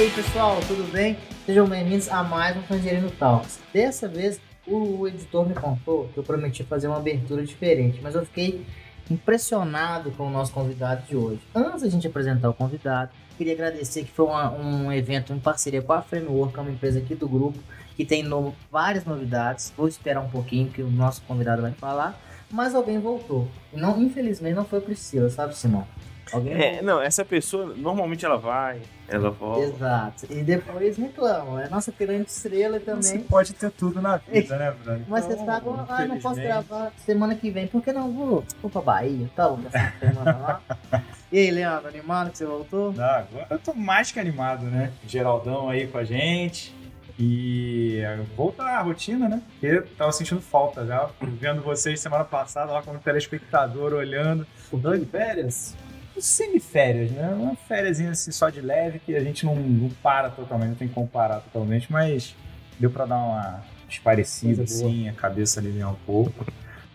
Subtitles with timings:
[0.00, 1.18] aí pessoal, tudo bem?
[1.44, 3.58] Sejam bem-vindos a mais um Tangerino Talks.
[3.74, 8.24] Dessa vez o editor me contou que eu prometi fazer uma abertura diferente, mas eu
[8.24, 8.64] fiquei
[9.10, 11.40] impressionado com o nosso convidado de hoje.
[11.52, 15.82] Antes da gente apresentar o convidado, queria agradecer que foi uma, um evento em parceria
[15.82, 17.58] com a Framework, que é uma empresa aqui do grupo,
[17.96, 19.72] que tem no, várias novidades.
[19.76, 22.16] Vou esperar um pouquinho que o nosso convidado vai falar.
[22.48, 23.48] Mas alguém voltou.
[23.74, 25.86] E não, infelizmente não foi Priscila, sabe, Simão?
[26.32, 29.62] Alguém é, não, essa pessoa, normalmente ela vai, ela volta.
[29.62, 30.26] Exato.
[30.30, 31.58] E depois reclamam.
[31.58, 33.02] É nossa grande estrela também.
[33.02, 35.04] Você pode ter tudo na vida, né, Bruno?
[35.08, 37.66] Mas então, você sabe, ah, não posso gravar semana que vem.
[37.66, 38.12] Por que não?
[38.12, 39.48] Vou, vou pra Bahia, tá?
[39.48, 39.60] Vou
[39.98, 40.62] semana lá.
[41.30, 42.90] E aí, Leandro, animado que você voltou?
[42.90, 44.90] Não, agora eu tô mais que animado, né?
[45.06, 46.74] Geraldão aí com a gente.
[47.18, 48.00] E
[48.36, 49.42] voltar à rotina, né?
[49.50, 54.46] Porque eu tava sentindo falta já, vendo vocês semana passada lá como telespectador, olhando.
[54.70, 55.76] O de férias?
[56.24, 57.28] Semiférias, né?
[57.28, 60.88] Uma férias assim só de leve que a gente não, não para totalmente, não tem
[60.88, 62.34] que comparar totalmente, mas
[62.78, 66.46] deu para dar uma esparecida assim, a cabeça aliviar um pouco.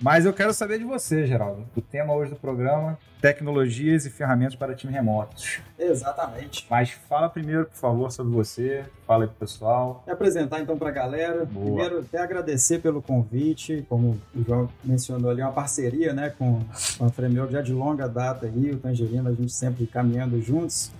[0.04, 1.66] Mas eu quero saber de você, Geraldo.
[1.73, 5.62] O tema hoje do programa: tecnologias e ferramentas para times remotos.
[5.80, 6.68] Exatamente.
[6.70, 8.84] Mas fala primeiro, por favor, sobre você.
[9.08, 10.04] Fala aí pro pessoal.
[10.06, 11.45] E apresentar então para a galera.
[11.45, 11.66] Boa.
[11.68, 13.86] Primeiro, até agradecer pelo convite.
[13.88, 16.60] Como o João mencionou ali, uma parceria né, com,
[16.98, 20.92] com a Framework já de longa data aí, o Tangerino, a gente sempre caminhando juntos.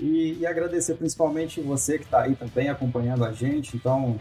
[0.00, 3.76] E, e agradecer principalmente você que está aí também acompanhando a gente.
[3.76, 4.16] Então,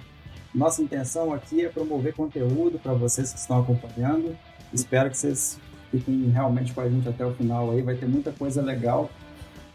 [0.58, 4.36] nossa intenção aqui é promover conteúdo para vocês que estão acompanhando.
[4.74, 5.60] Espero que vocês
[5.92, 9.10] fiquem realmente com a gente até o final aí, vai ter muita coisa legal.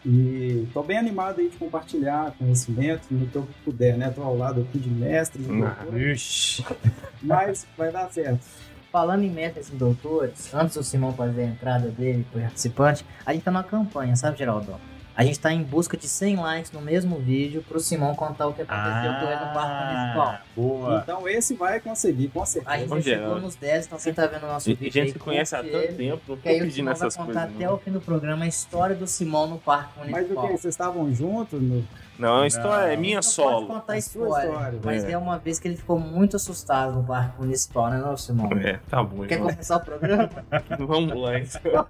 [0.05, 4.11] E tô bem animado aí de compartilhar conhecimento no que eu puder, né?
[4.11, 6.63] Tô ao lado aqui de mestres e doutores.
[7.23, 8.45] Mas vai dar certo.
[8.91, 13.45] Falando em mestres e doutores, antes do Simão fazer a entrada dele, participante, a gente
[13.45, 14.75] tá numa campanha, sabe, Geraldo?
[15.15, 18.55] A gente tá em busca de 100 likes no mesmo vídeo pro Simão contar o
[18.55, 20.39] que aconteceu ah, com ele no parque municipal.
[20.57, 21.01] Boa.
[21.03, 22.75] Então esse vai conseguir, com certeza.
[22.75, 24.89] A gente já chegou nos 10, então você tá vendo o nosso vídeo.
[24.89, 27.35] A gente se conhece há tanto tempo, não tô pedindo essas coisas.
[27.35, 30.23] vai contar até o fim do programa a história do Simão no parque municipal.
[30.23, 30.61] Mas o que?
[30.61, 31.85] Vocês estavam juntos no...
[32.19, 33.67] Não, a história é minha não solo.
[33.67, 35.13] Pode contar a história, história, mas é.
[35.13, 35.19] é.
[35.19, 38.51] uma vez que ele ficou muito assustado no parque municipal, né, não, Simão?
[38.59, 39.27] É, tá bom.
[39.27, 40.31] Quer começar o programa?
[40.79, 41.87] Vamos lá, então.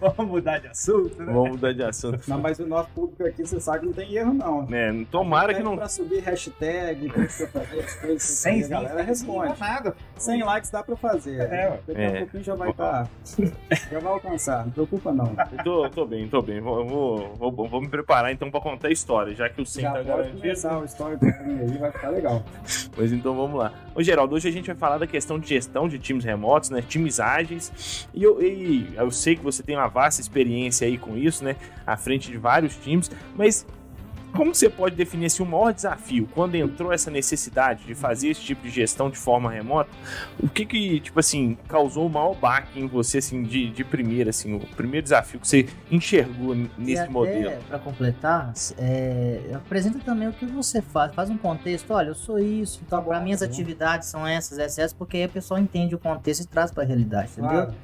[0.00, 1.32] Vamos mudar de assunto, né?
[1.32, 2.22] Vamos mudar de assunto.
[2.28, 4.68] Não, mas o nosso público aqui, você sabe que não tem erro, não.
[4.72, 5.76] É, tomara que não...
[5.76, 9.58] Pra subir hashtag, pra fazer as coisas, sem a galera responde.
[9.58, 9.94] nada.
[10.16, 11.40] 100 likes dá pra fazer.
[11.40, 12.18] É, Daqui a é.
[12.20, 13.04] pouquinho já vai estar...
[13.04, 13.08] Tá...
[13.90, 15.34] já vai alcançar, não preocupa não.
[15.58, 16.60] Eu tô, tô bem, tô bem.
[16.60, 19.82] Vou, vou, vou, vou me preparar então pra contar a história, já que o 100
[19.82, 20.84] já tá garantido.
[20.84, 22.44] storytelling aí, vai ficar legal.
[22.94, 23.72] Pois então vamos lá.
[23.94, 26.82] Ô Geraldo, hoje a gente vai falar da questão de gestão de times remotos, né?
[26.86, 28.06] Times ágeis.
[28.12, 31.56] E eu, e eu sei que você tem uma vasta experiência aí com isso, né?
[31.86, 33.66] À frente de vários times, mas
[34.34, 38.40] como você pode definir assim, o maior desafio quando entrou essa necessidade de fazer esse
[38.40, 39.90] tipo de gestão de forma remota?
[40.38, 44.30] O que que, tipo assim, causou o maior baque em você, assim, de, de primeira,
[44.30, 47.62] assim, o primeiro desafio que você enxergou nesse e até, modelo?
[47.68, 52.38] Para completar, é, apresenta também o que você faz, faz um contexto, olha, eu sou
[52.38, 56.42] isso, então para minhas atividades são essas, essas, porque aí a pessoa entende o contexto
[56.42, 57.50] e traz para a realidade, entendeu?
[57.50, 57.74] Claro.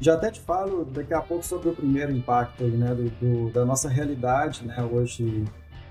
[0.00, 3.50] Já até te falo daqui a pouco sobre o primeiro impacto aí, né, do, do,
[3.50, 5.44] da nossa realidade, né, hoje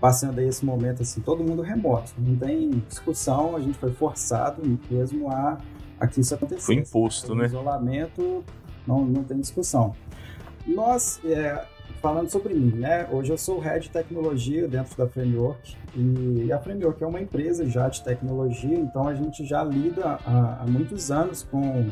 [0.03, 4.61] passando aí esse momento assim, todo mundo remoto, não tem discussão, a gente foi forçado
[4.91, 5.57] mesmo a,
[5.97, 6.65] a que isso acontecesse.
[6.65, 7.45] Foi imposto, né?
[7.45, 8.43] Isolamento,
[8.85, 9.95] não, não tem discussão.
[10.67, 11.65] Nós, é,
[12.01, 13.07] falando sobre mim, né?
[13.09, 17.65] Hoje eu sou head de tecnologia dentro da Framework e a Framework é uma empresa
[17.65, 21.87] já de tecnologia, então a gente já lida há, há muitos anos com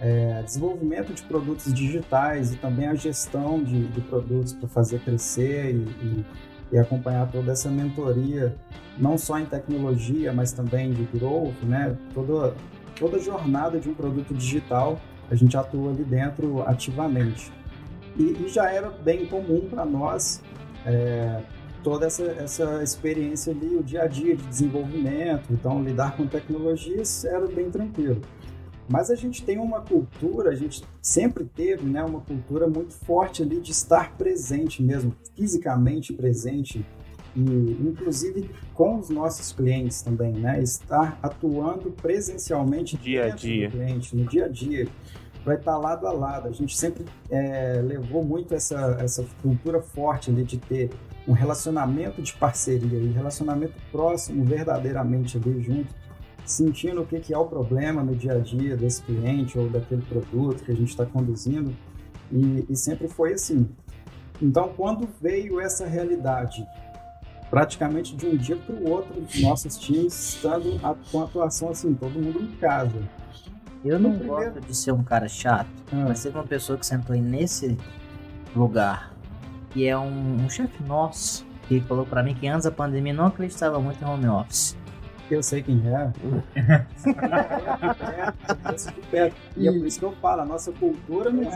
[0.00, 5.72] é, desenvolvimento de produtos digitais e também a gestão de, de produtos para fazer crescer
[5.72, 6.24] e, e
[6.72, 8.54] e acompanhar toda essa mentoria,
[8.98, 11.96] não só em tecnologia, mas também de growth, né?
[12.12, 12.54] Toda,
[12.98, 14.98] toda jornada de um produto digital,
[15.30, 17.52] a gente atua ali dentro ativamente.
[18.16, 20.42] E, e já era bem comum para nós
[20.86, 21.40] é,
[21.82, 27.24] toda essa, essa experiência ali, o dia a dia de desenvolvimento, então lidar com tecnologias
[27.24, 28.22] era bem tranquilo.
[28.88, 33.42] Mas a gente tem uma cultura, a gente sempre teve né, uma cultura muito forte
[33.42, 36.84] ali de estar presente mesmo, fisicamente presente,
[37.34, 40.62] e inclusive com os nossos clientes também, né?
[40.62, 44.86] Estar atuando presencialmente dia a dia, cliente, no dia a dia,
[45.44, 46.48] vai estar lado a lado.
[46.48, 50.90] A gente sempre é, levou muito essa, essa cultura forte ali de ter
[51.26, 56.03] um relacionamento de parceria e relacionamento próximo verdadeiramente ali junto
[56.44, 60.62] sentindo o que é o problema no dia a dia desse cliente ou daquele produto
[60.62, 61.74] que a gente está conduzindo.
[62.30, 63.68] E, e, sempre foi assim.
[64.42, 66.66] Então, quando veio essa realidade
[67.50, 72.12] praticamente de um dia para o outro, nossos times estando a, com atuação assim, todo
[72.12, 73.00] mundo em casa.
[73.84, 76.86] Eu não primeiro- gosto de ser um cara chato, Ah, mas teve uma pessoa que
[76.86, 77.76] sentou aí nesse
[78.56, 79.14] lugar,
[79.70, 83.26] que é um, um chefe nosso, que falou pra mim que antes da pandemia não
[83.26, 84.76] acreditava muito em home office.
[85.30, 86.10] Eu sei quem é.
[89.56, 91.46] e é por isso que eu falo, a nossa cultura não é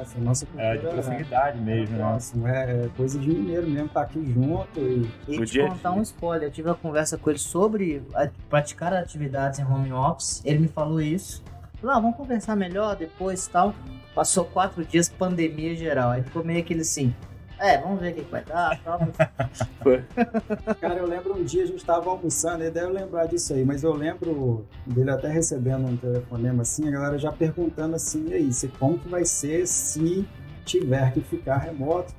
[0.00, 0.18] essa.
[0.18, 2.02] A nossa cultura É, de proximidade mesmo, né?
[2.02, 5.98] Nossa, é coisa de mineiro mesmo, tá aqui junto e E te contar dia.
[5.98, 10.42] um spoiler, eu tive uma conversa com ele sobre a- praticar atividades em home office,
[10.44, 11.42] ele me falou isso.
[11.80, 13.74] Falou, ah, vamos conversar melhor depois e tal.
[14.14, 16.10] Passou quatro dias, pandemia geral.
[16.10, 17.14] Aí ficou meio aquele assim,
[17.58, 18.80] é, vamos ver o que vai dar.
[20.80, 23.82] Cara, eu lembro um dia a gente tava almoçando, ele deve lembrar disso aí, mas
[23.82, 28.48] eu lembro dele até recebendo um telefonema assim, a galera já perguntando assim, e aí,
[28.78, 30.26] como que vai ser se
[30.64, 32.14] tiver que ficar remoto?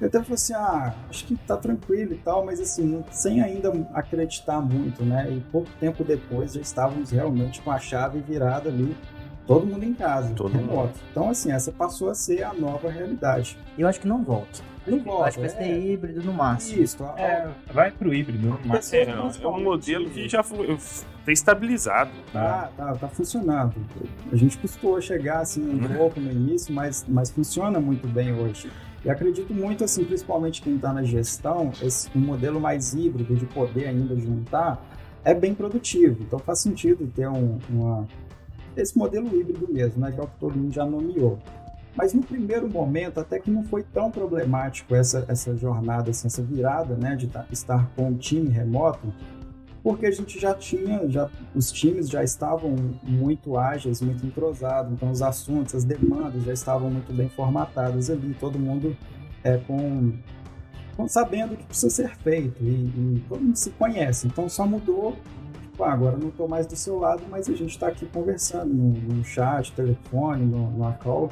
[0.00, 3.72] Eu até falei assim, ah, acho que tá tranquilo e tal, mas assim, sem ainda
[3.94, 5.30] acreditar muito, né?
[5.30, 8.96] E pouco tempo depois já estávamos realmente com a chave virada ali,
[9.46, 10.98] todo mundo em casa, Todo remoto.
[11.10, 13.56] Então assim, essa passou a ser a nova realidade.
[13.78, 14.69] Eu acho que não volta.
[15.04, 16.82] Volta, acho que vai ser é, híbrido no máximo.
[16.82, 21.32] isso, a- É, vai pro híbrido, mas É, é um modelo que já foi, foi
[21.32, 22.10] estabilizado.
[22.32, 22.70] tá.
[22.76, 23.74] Tá, tá, tá funcionando.
[24.32, 25.96] A gente custou chegar assim um Uhum.
[25.96, 28.70] pouco no início, mas, mas funciona muito bem hoje.
[29.04, 33.46] E acredito muito, assim, principalmente quem está na gestão, esse um modelo mais híbrido de
[33.46, 34.82] poder ainda juntar
[35.24, 36.22] é bem produtivo.
[36.22, 38.06] Então faz sentido ter um, uma,
[38.76, 41.38] esse modelo híbrido mesmo, né, que é o que todo mundo já nomeou.
[41.96, 46.42] Mas no primeiro momento, até que não foi tão problemático essa, essa jornada, assim, essa
[46.42, 49.12] virada, né, de estar com um time remoto,
[49.82, 55.10] porque a gente já tinha, já, os times já estavam muito ágeis, muito entrosados, então
[55.10, 58.96] os assuntos, as demandas já estavam muito bem formatadas ali, todo mundo
[59.42, 60.12] é, com,
[60.96, 62.66] com- sabendo o que precisa ser feito e,
[63.16, 65.16] e todo mundo se conhece, então só mudou,
[65.62, 68.72] tipo, ah, agora não estou mais do seu lado, mas a gente está aqui conversando
[68.72, 71.30] no, no chat, telefone, no, no call,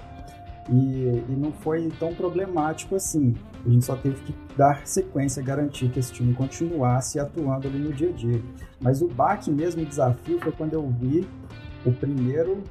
[0.69, 3.35] e, e não foi tão problemático assim.
[3.65, 7.93] A gente só teve que dar sequência, garantir que esse time continuasse atuando ali no
[7.93, 8.43] dia a dia.
[8.81, 11.27] Mas o baque mesmo, o desafio, foi quando eu vi
[11.85, 12.63] o primeiro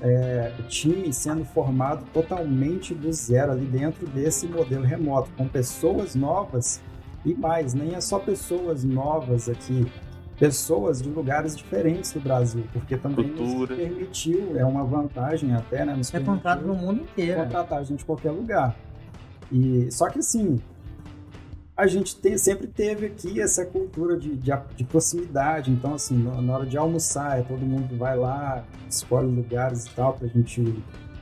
[0.00, 6.80] é, time sendo formado totalmente do zero ali dentro desse modelo remoto, com pessoas novas
[7.24, 9.86] e mais, nem é só pessoas novas aqui,
[10.38, 13.74] pessoas de lugares diferentes do Brasil, porque também Cultura.
[13.74, 15.94] nos permitiu, é uma vantagem até, né?
[15.94, 17.42] Nos É contrato permitiu no mundo inteiro.
[17.42, 18.76] contratar a gente em qualquer lugar.
[19.50, 20.60] E só que assim,
[21.76, 25.70] a gente tem- sempre teve aqui essa cultura de, de, de proximidade.
[25.70, 29.90] Então, assim, na na hora de almoçar, é todo mundo vai lá, escolhe lugares e
[29.90, 30.74] tal, pra gente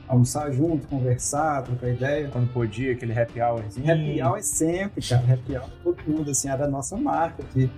[0.07, 2.29] almoçar junto, conversar, trocar ideia.
[2.29, 3.91] Quando podia, aquele happy hourzinho.
[3.91, 5.33] Happy hour é sempre, cara.
[5.33, 7.69] Happy hour é todo mundo, assim, era a nossa marca aqui.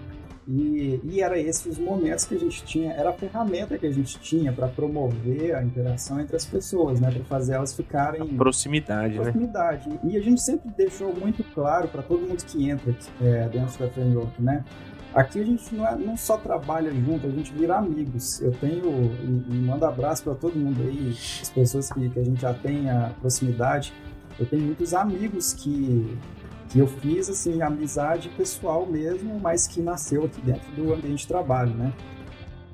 [0.52, 3.92] E, e era esses os momentos que a gente tinha, era a ferramenta que a
[3.92, 7.12] gente tinha para promover a interação entre as pessoas, né?
[7.12, 9.22] Para fazer elas ficarem Proximidade, né?
[9.22, 10.00] proximidade.
[10.04, 13.78] E a gente sempre deixou muito claro para todo mundo que entra aqui, é, dentro
[13.78, 14.66] da framework, né?
[15.14, 18.42] Aqui a gente não, é- não só trabalha junto, a gente vira amigos.
[18.42, 22.24] Eu tenho, e, e mando abraço para todo mundo aí, as pessoas que, que a
[22.24, 23.94] gente já tem a proximidade.
[24.40, 26.18] Eu tenho muitos amigos que,
[26.70, 31.28] que eu fiz, assim, amizade pessoal mesmo, mas que nasceu aqui dentro do ambiente de
[31.28, 31.92] trabalho, né?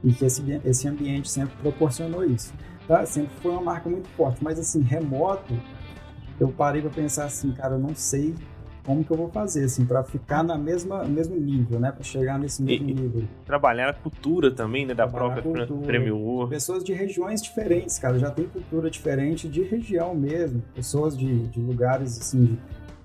[0.04, 2.54] E que esse, esse ambiente sempre proporcionou isso.
[2.88, 3.06] Tá?
[3.06, 5.58] Sempre foi uma marca muito forte, mas assim, remoto,
[6.40, 8.36] eu parei para pensar assim, cara, eu não sei
[8.86, 11.92] como que eu vou fazer, assim, para ficar na mesma mesmo nível, né?
[11.92, 13.24] Para chegar nesse mesmo E- nível.
[13.44, 14.94] Trabalhar a cultura também, né?
[14.94, 16.52] Da Trabalhar própria World.
[16.52, 20.62] Pessoas de regiões diferentes, cara, já tem cultura diferente de região mesmo.
[20.76, 22.60] Pessoas de, de lugares, assim, de,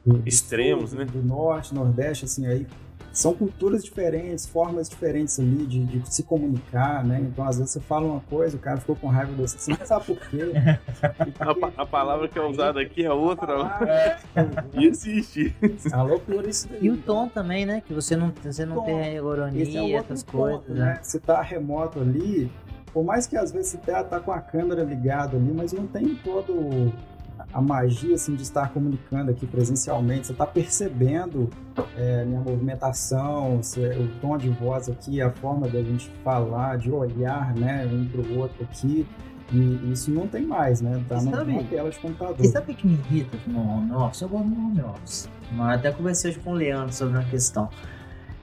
[0.05, 1.05] do- do Extremos, sul, né?
[1.05, 2.67] Do norte, nordeste, assim, aí
[3.13, 7.19] são culturas diferentes, formas diferentes ali de, de se comunicar, né?
[7.21, 9.73] Então, às vezes você fala uma coisa, o cara ficou com raiva de você, você
[9.73, 10.53] não sabe por quê.
[11.41, 13.53] A, a palavra que é usada aqui é outra.
[13.65, 15.53] Ah, E existe.
[15.93, 16.79] É uma loucura isso daí.
[16.83, 17.83] E o tom também, né?
[17.85, 18.85] Que você não, você não Tom.
[18.85, 20.85] tem a é ironia, outro essas ponto, coisas, né?
[20.95, 20.99] né?
[21.03, 22.49] Você tá remoto ali,
[22.93, 25.87] por mais que às vezes você tá, tá com a câmera ligada ali, mas não
[25.89, 26.93] tem todo
[27.53, 30.29] a magia assim de estar comunicando aqui presencialmente.
[30.29, 31.51] Você tá percebendo
[31.97, 37.55] é, minha movimentação, o tom de voz aqui, a forma da gente falar, de olhar,
[37.55, 39.07] né, um pro outro aqui.
[39.53, 41.03] E isso não tem mais, né?
[41.09, 42.37] Tá numa sabe- tela de computador.
[42.39, 44.21] E sabe o que me irrita no home office?
[44.23, 45.29] Eu gosto do home office.
[45.51, 47.69] Mas até conversei hoje com o Leandro sobre uma questão.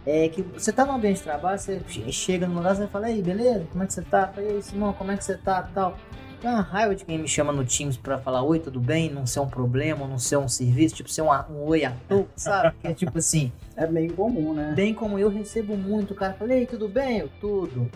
[0.06, 3.10] É que você tá no ambiente de trabalho, você che- chega no lugar, você fala,
[3.10, 3.66] ei, beleza?
[3.72, 4.28] Como é que você tá?
[4.28, 5.62] Fala, ei, Simão, como é que você tá?
[5.74, 5.98] Tal.
[6.41, 9.10] Tem uma raiva de quem me chama no Teams pra falar oi, tudo bem?
[9.10, 12.27] Não ser um problema, não ser um serviço, tipo, ser um, um oi à toa,
[12.36, 12.75] sabe?
[12.79, 13.51] Que é tipo assim.
[13.75, 14.74] É bem comum, né?
[14.75, 17.20] Bem como eu recebo muito, o cara fala, ei, tudo bem?
[17.20, 17.89] Eu, tudo.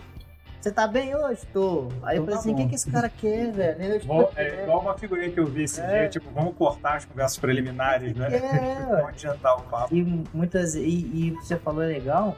[0.60, 1.40] Você tá bem hoje?
[1.52, 1.88] Tô.
[2.04, 3.82] Aí eu falei tá assim, o que, que esse cara quer, velho?
[3.82, 6.00] Eu, tipo, Bom, é igual uma figurinha que eu vi esse É.
[6.00, 8.28] dia, tipo, vamos cortar as conversas preliminares, né?
[8.32, 9.92] É, Vamos adiantar o papo.
[9.94, 10.76] E muitas.
[10.76, 12.36] E, e o que você falou é legal,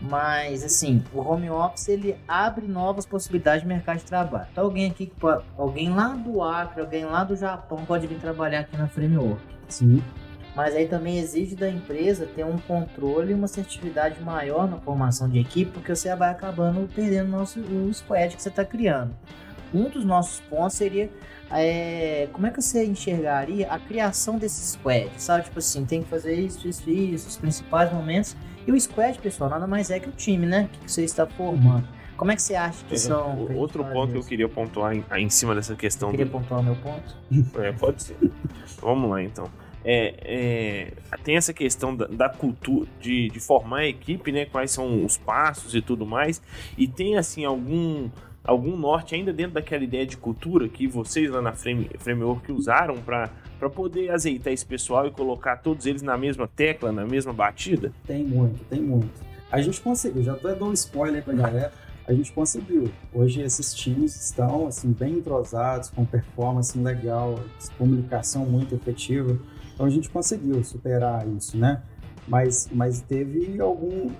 [0.00, 4.46] mas assim, o home office ele abre novas possibilidades de mercado de trabalho.
[4.52, 8.60] Então alguém aqui, pode- alguém lá do Acre, alguém lá do Japão pode vir trabalhar
[8.60, 9.40] aqui na Framework.
[9.68, 10.02] Sim.
[10.54, 15.28] Mas aí também exige da empresa ter um controle e uma assertividade maior na formação
[15.28, 19.14] de equipe, porque você vai acabando perdendo o, nosso, o squad que você está criando.
[19.72, 21.10] Um dos nossos pontos seria
[21.50, 25.10] é, como é que você enxergaria a criação desse squad?
[25.18, 28.36] Sabe, tipo assim, tem que fazer isso, isso, isso, os principais momentos.
[28.68, 30.68] E o squad, pessoal, nada mais é que o time, né?
[30.84, 31.88] Que você está formando.
[32.18, 33.48] Como é que você acha que são?
[33.56, 36.62] Outro ponto que eu queria pontuar em, em cima dessa questão Queria do, pontuar o
[36.62, 37.16] meu ponto.
[37.64, 38.18] É, pode ser.
[38.78, 39.50] Vamos lá, então.
[39.82, 44.44] É, é, tem essa questão da, da cultura, de, de formar a equipe, né?
[44.44, 46.42] Quais são os passos e tudo mais.
[46.76, 48.10] E tem, assim, algum,
[48.44, 52.98] algum norte ainda dentro daquela ideia de cultura que vocês lá na Frame, Framework usaram
[52.98, 53.30] para
[53.68, 57.92] poder azeitar esse pessoal e colocar todos eles na mesma tecla, na mesma batida?
[58.06, 59.10] Tem muito, tem muito.
[59.50, 61.72] A gente conseguiu, já tô dando um spoiler pra galera.
[62.06, 62.90] A gente conseguiu.
[63.12, 67.38] Hoje esses times estão assim bem entrosados, com performance legal,
[67.76, 69.38] comunicação muito efetiva.
[69.74, 71.82] Então a gente conseguiu superar isso, né?
[72.26, 74.10] Mas, mas teve algum.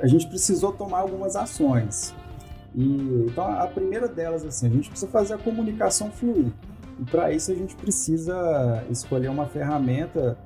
[0.00, 2.14] A gente precisou tomar algumas ações.
[2.74, 6.52] E, então a primeira delas, assim, a gente precisa fazer a comunicação fluir.
[6.98, 10.36] E para isso a gente precisa escolher uma ferramenta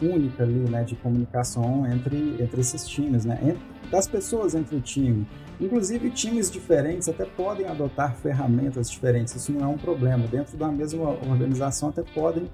[0.00, 4.80] única ali, né, de comunicação entre, entre esses times, né, en- das pessoas entre o
[4.80, 5.26] time.
[5.60, 10.24] Inclusive, times diferentes até podem adotar ferramentas diferentes, isso não é um problema.
[10.28, 12.48] Dentro da mesma organização até podem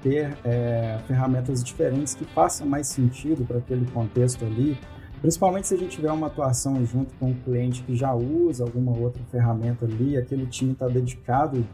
[0.00, 4.78] ter é, ferramentas diferentes que façam mais sentido para aquele contexto ali,
[5.20, 8.96] principalmente se a gente tiver uma atuação junto com um cliente que já usa alguma
[8.96, 11.66] outra ferramenta ali, aquele time está dedicado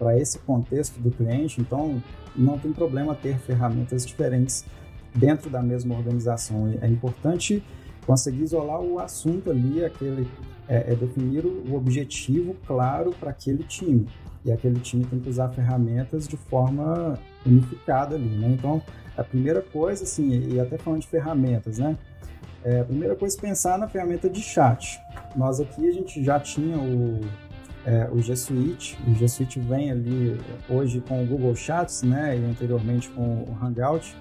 [0.00, 2.02] para esse contexto do cliente, então
[2.34, 4.64] não tem problema ter ferramentas diferentes
[5.14, 6.72] dentro da mesma organização.
[6.80, 7.62] É importante
[8.06, 10.26] conseguir isolar o assunto ali, aquele,
[10.66, 14.08] é, é definir o objetivo claro para aquele time.
[14.42, 18.56] E aquele time tem que usar ferramentas de forma unificada ali, né?
[18.58, 18.80] Então,
[19.14, 21.98] a primeira coisa, assim, e até falando de ferramentas, né?
[22.64, 24.98] É, a primeira coisa é pensar na ferramenta de chat.
[25.36, 27.20] Nós aqui, a gente já tinha o,
[27.84, 28.98] é, o G Suite.
[29.06, 32.38] O G Suite vem ali hoje com o Google Chats, né?
[32.38, 34.16] E anteriormente com o Hangout.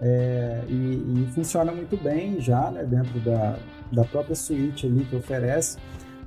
[0.00, 2.84] É, e, e funciona muito bem já, né?
[2.84, 3.56] Dentro da,
[3.92, 5.78] da própria suite ali que oferece.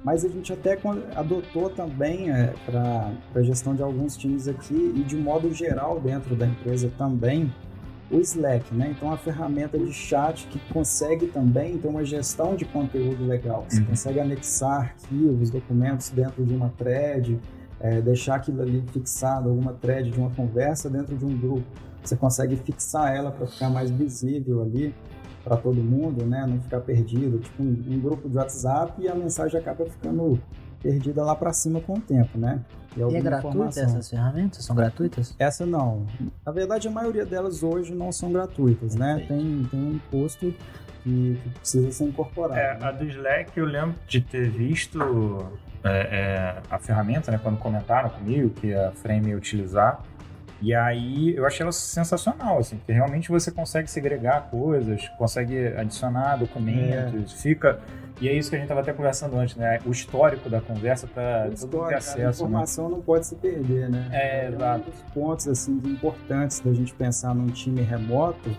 [0.03, 0.79] Mas a gente até
[1.15, 6.35] adotou também é, para a gestão de alguns times aqui e de modo geral dentro
[6.35, 7.51] da empresa também
[8.11, 8.93] o Slack, né?
[8.95, 13.65] Então a ferramenta de chat que consegue também ter uma gestão de conteúdo legal.
[13.69, 13.85] Você Uhum.
[13.87, 17.39] consegue anexar arquivos, documentos dentro de uma thread,
[17.79, 21.63] é, deixar aquilo ali fixado, alguma thread de uma conversa dentro de um grupo.
[22.03, 24.93] Você consegue fixar ela para ficar mais visível ali
[25.43, 26.45] para todo mundo, né?
[26.47, 30.39] Não ficar perdido, tipo um, um grupo de WhatsApp e a mensagem acaba ficando
[30.81, 32.61] perdida lá para cima com o tempo, né?
[32.95, 34.65] E é alguma gratuita essas ferramentas?
[34.65, 35.35] São gratuitas?
[35.39, 36.05] Essa não.
[36.45, 39.17] Na verdade, a maioria delas hoje não são gratuitas, né?
[39.17, 39.29] Perfeito.
[39.29, 40.53] Tem, tem um custo
[41.03, 42.59] que, que precisa ser incorporado.
[42.59, 42.85] É, né?
[42.85, 44.99] a do Slack eu lembro de ter visto
[45.83, 50.01] é, é, a ferramenta, né, quando comentaram comigo que a Frame ia utilizar.
[50.61, 56.35] E aí eu achei ela sensacional, assim, porque realmente você consegue segregar coisas, consegue adicionar
[56.35, 57.79] documentos, fica.
[58.21, 59.79] E é isso que a gente estava até conversando antes, né?
[59.83, 62.19] O histórico da conversa para todo ter História, a acesso.
[62.19, 62.29] Né?
[62.29, 64.07] informação não pode se perder, né?
[64.11, 64.91] É, um exato.
[64.91, 68.51] dos pontos assim importantes da gente pensar num time remoto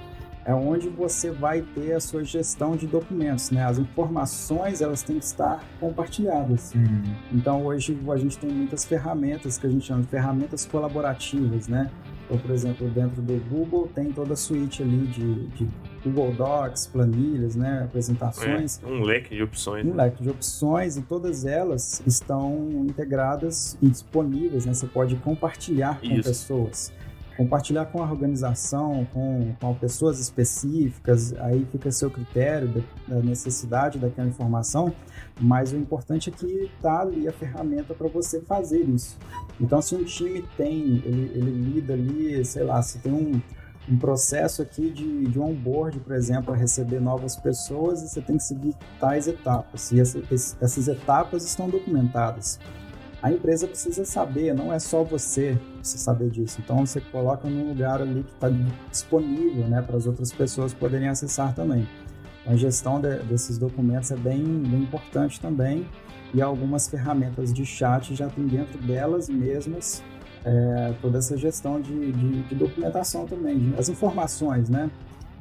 [0.44, 3.64] é onde você vai ter a sua gestão de documentos, né?
[3.64, 6.74] As informações elas têm que estar compartilhadas.
[6.74, 7.02] Uhum.
[7.32, 11.88] Então hoje a gente tem muitas ferramentas que a gente chama de ferramentas colaborativas, né?
[12.32, 15.68] Então, por exemplo, dentro do Google tem toda a suíte ali de, de
[16.02, 17.82] Google Docs, planilhas, né?
[17.84, 19.84] Apresentações É, um leque de opções.
[19.84, 20.04] um né?
[20.04, 24.72] leque de opções e todas elas estão integradas e disponíveis, né?
[24.72, 26.22] Você pode compartilhar com Isso.
[26.30, 26.92] pessoas.
[27.36, 32.80] Compartilhar com a organização, com, com pessoas específicas, aí fica a seu critério da,
[33.16, 34.92] da necessidade daquela informação,
[35.40, 39.18] mas o importante é que tá ali a ferramenta para você fazer isso.
[39.60, 43.40] Então, se um time tem, ele, ele lida ali, sei lá, se tem um,
[43.88, 48.36] um processo aqui de, de onboard, por exemplo, a receber novas pessoas e você tem
[48.36, 49.90] que seguir tais etapas.
[49.90, 50.20] E essa-
[50.60, 52.60] essas etapas estão documentadas.
[53.22, 56.60] A empresa precisa saber, não é só você se saber disso.
[56.62, 58.48] Então você coloca num lugar ali que está
[58.90, 61.86] disponível né, para as outras pessoas poderem acessar também.
[62.40, 65.86] Então, a gestão de, desses documentos é bem, bem importante também
[66.34, 70.02] e algumas ferramentas de chat já tem dentro delas mesmas
[70.44, 74.90] é, toda essa gestão de, de, de documentação também, de, as informações, né?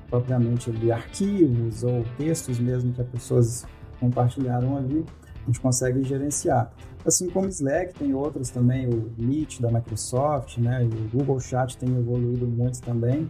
[0.10, 3.66] Propriamente de arquivos ou textos mesmo que as pessoas
[4.00, 5.06] compartilharam ali,
[5.42, 6.72] a gente consegue gerenciar.
[7.06, 10.84] Assim como Slack, tem outros também, o Meet da Microsoft, né?
[10.84, 13.28] O Google Chat tem evoluído muito também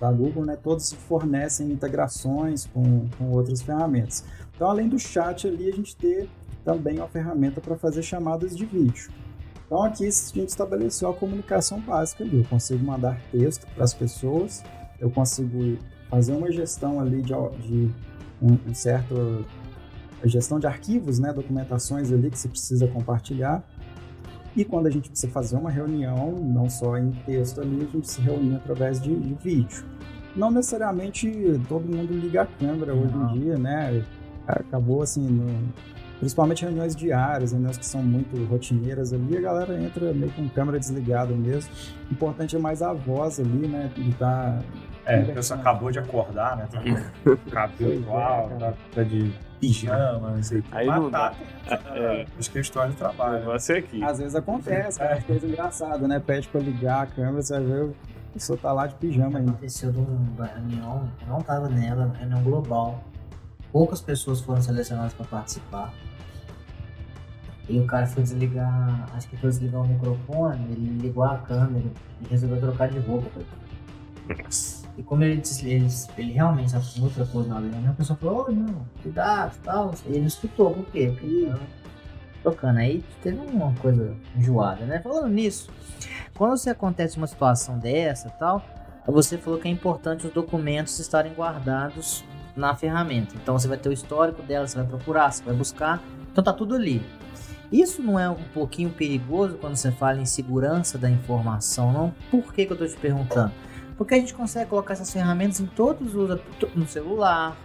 [0.00, 0.56] da Google, né?
[0.56, 4.24] Todos fornecem integrações com, com outras ferramentas.
[4.54, 6.28] Então, além do chat ali, a gente ter
[6.64, 9.10] também uma ferramenta para fazer chamadas de vídeo.
[9.66, 12.38] Então, aqui a gente estabeleceu a comunicação básica ali.
[12.38, 14.62] Eu consigo mandar texto para as pessoas,
[15.00, 15.76] eu consigo
[16.08, 17.90] fazer uma gestão ali de, de
[18.40, 19.44] um, um certo
[20.24, 23.62] gestão de arquivos, né, documentações ali que se precisa compartilhar.
[24.56, 28.08] E quando a gente precisa fazer uma reunião, não só em texto ali, a gente
[28.08, 29.84] se reúne através de, de vídeo.
[30.34, 31.30] Não necessariamente
[31.68, 34.04] todo mundo liga a câmera hoje em dia, né?
[34.46, 35.72] Acabou assim, no,
[36.18, 40.78] principalmente reuniões diárias, reuniões que são muito rotineiras ali, a galera entra meio com câmera
[40.78, 41.70] desligada mesmo.
[42.10, 43.90] O importante é mais a voz ali, né?
[43.94, 44.60] De tá
[45.08, 46.68] é, a pessoa acabou de acordar, né?
[46.70, 50.76] Tá com cabelo igual, tá, tá de pijama, não sei o que.
[50.76, 51.32] Aí não dá.
[51.66, 53.42] É, As questões do trabalho.
[53.46, 54.04] Você aqui.
[54.04, 55.20] Às vezes acontece, é.
[55.22, 56.20] coisa engraçada, né?
[56.20, 57.94] Pede pra ligar a câmera, você vai ver,
[58.28, 59.52] a pessoa tá lá de pijama ainda.
[59.52, 63.02] Aconteceu numa reunião, eu não tava nela, reunião global.
[63.72, 65.90] Poucas pessoas foram selecionadas para participar.
[67.66, 71.86] E o cara foi desligar, acho que foi desligar o microfone, ele ligou a câmera
[72.20, 73.40] e resolveu trocar de roupa.
[74.42, 74.77] Nossa.
[74.98, 75.88] E como ele, ele,
[76.18, 79.60] ele realmente estava com outra coisa na linha, a pessoa falou, oh, não, cuidado e
[79.60, 79.94] tal.
[80.04, 81.06] E ele não escutou, por quê?
[81.12, 81.60] Porque ele tava
[82.42, 82.78] tocando.
[82.78, 84.98] Aí teve uma coisa enjoada, né?
[85.00, 85.70] Falando nisso,
[86.34, 88.60] quando você acontece uma situação dessa tal,
[89.06, 92.24] você falou que é importante os documentos estarem guardados
[92.56, 93.36] na ferramenta.
[93.36, 96.02] Então você vai ter o histórico dela, você vai procurar, você vai buscar.
[96.32, 97.00] Então tá tudo ali.
[97.70, 102.14] Isso não é um pouquinho perigoso quando você fala em segurança da informação, não?
[102.30, 103.52] Por que, que eu estou te perguntando?
[103.98, 106.40] Porque a gente consegue colocar essas ferramentas em todos os
[106.74, 107.56] no celular,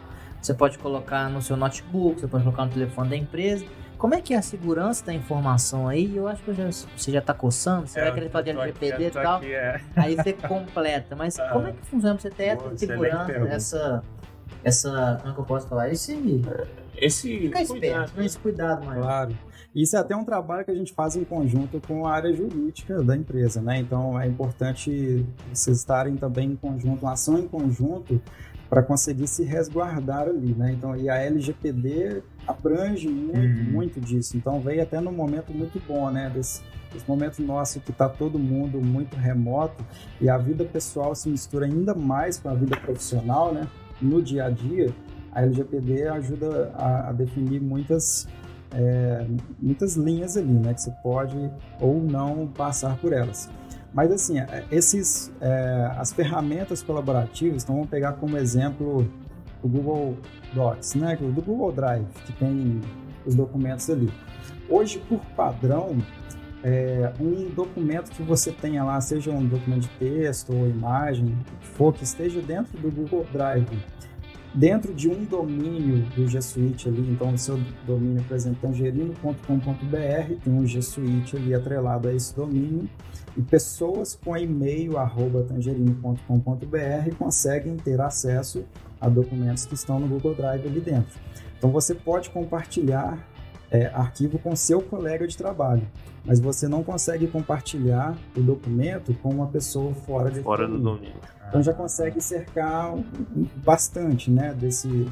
[0.41, 3.65] você pode colocar no seu notebook, você pode colocar no telefone da empresa.
[3.97, 6.17] Como é que é a segurança da informação aí?
[6.17, 8.49] Eu acho que eu já, você já está coçando, você É, vai querer falar de
[8.49, 9.37] LGPD e tal.
[9.37, 9.79] aqui, é.
[9.95, 11.15] Aí você completa.
[11.15, 11.47] Mas Ah.
[11.53, 14.03] como é que funciona pra você ter essa segurança, essa.
[14.63, 15.17] Essa.
[15.21, 15.89] Como é que eu posso falar?
[15.89, 16.41] Esse.
[16.97, 18.25] Esse Ficar esperto, cuidado, né?
[18.25, 19.01] esse cuidado maior.
[19.03, 19.37] Claro.
[19.75, 23.01] Isso é até um trabalho que a gente faz em conjunto com a área jurídica
[23.03, 23.79] da empresa, né?
[23.79, 28.21] Então é importante vocês estarem também em conjunto, uma ação em conjunto
[28.69, 30.73] para conseguir se resguardar ali, né?
[30.73, 33.71] Então, e a LGPD abrange muito, Uhum.
[33.71, 34.37] muito disso.
[34.37, 36.29] Então veio até num momento muito bom, né?
[36.33, 39.83] Desse, desse momento nosso que está todo mundo muito remoto
[40.21, 43.67] e a vida pessoal se mistura ainda mais com a vida profissional, né?
[44.01, 44.91] No dia a dia,
[45.31, 48.27] a LGPD ajuda a, a definir muitas
[48.73, 49.25] é,
[49.59, 50.73] muitas linhas ali, né?
[50.73, 51.37] Que você pode
[51.79, 53.49] ou não passar por elas.
[53.93, 59.07] Mas assim, é, esses, é, as ferramentas colaborativas, então vamos pegar como exemplo
[59.61, 60.17] o Google
[60.53, 61.15] Docs, né?
[61.15, 62.81] Do Google Drive, que tem
[63.25, 64.11] os documentos ali.
[64.67, 65.97] Hoje, por padrão,
[66.63, 71.67] é, um documento que você tenha lá, seja um documento de texto ou imagem, que
[71.67, 73.67] for, que esteja dentro do Google Drive,
[74.53, 80.35] dentro de um domínio do G Suite ali, então o seu domínio, por exemplo, tangerino.com.br,
[80.43, 82.87] tem um G Suite ali atrelado a esse domínio,
[83.35, 88.63] e pessoas com e-mail arroba tangerino.com.br conseguem ter acesso
[89.01, 91.19] a documentos que estão no Google Drive ali dentro.
[91.57, 93.17] Então você pode compartilhar
[93.73, 95.81] é, arquivo com seu colega de trabalho,
[96.23, 101.15] mas você não consegue compartilhar o documento com uma pessoa fora, desse Fora do domínio.
[101.49, 102.93] Então já consegue cercar
[103.65, 105.07] bastante, né, desse,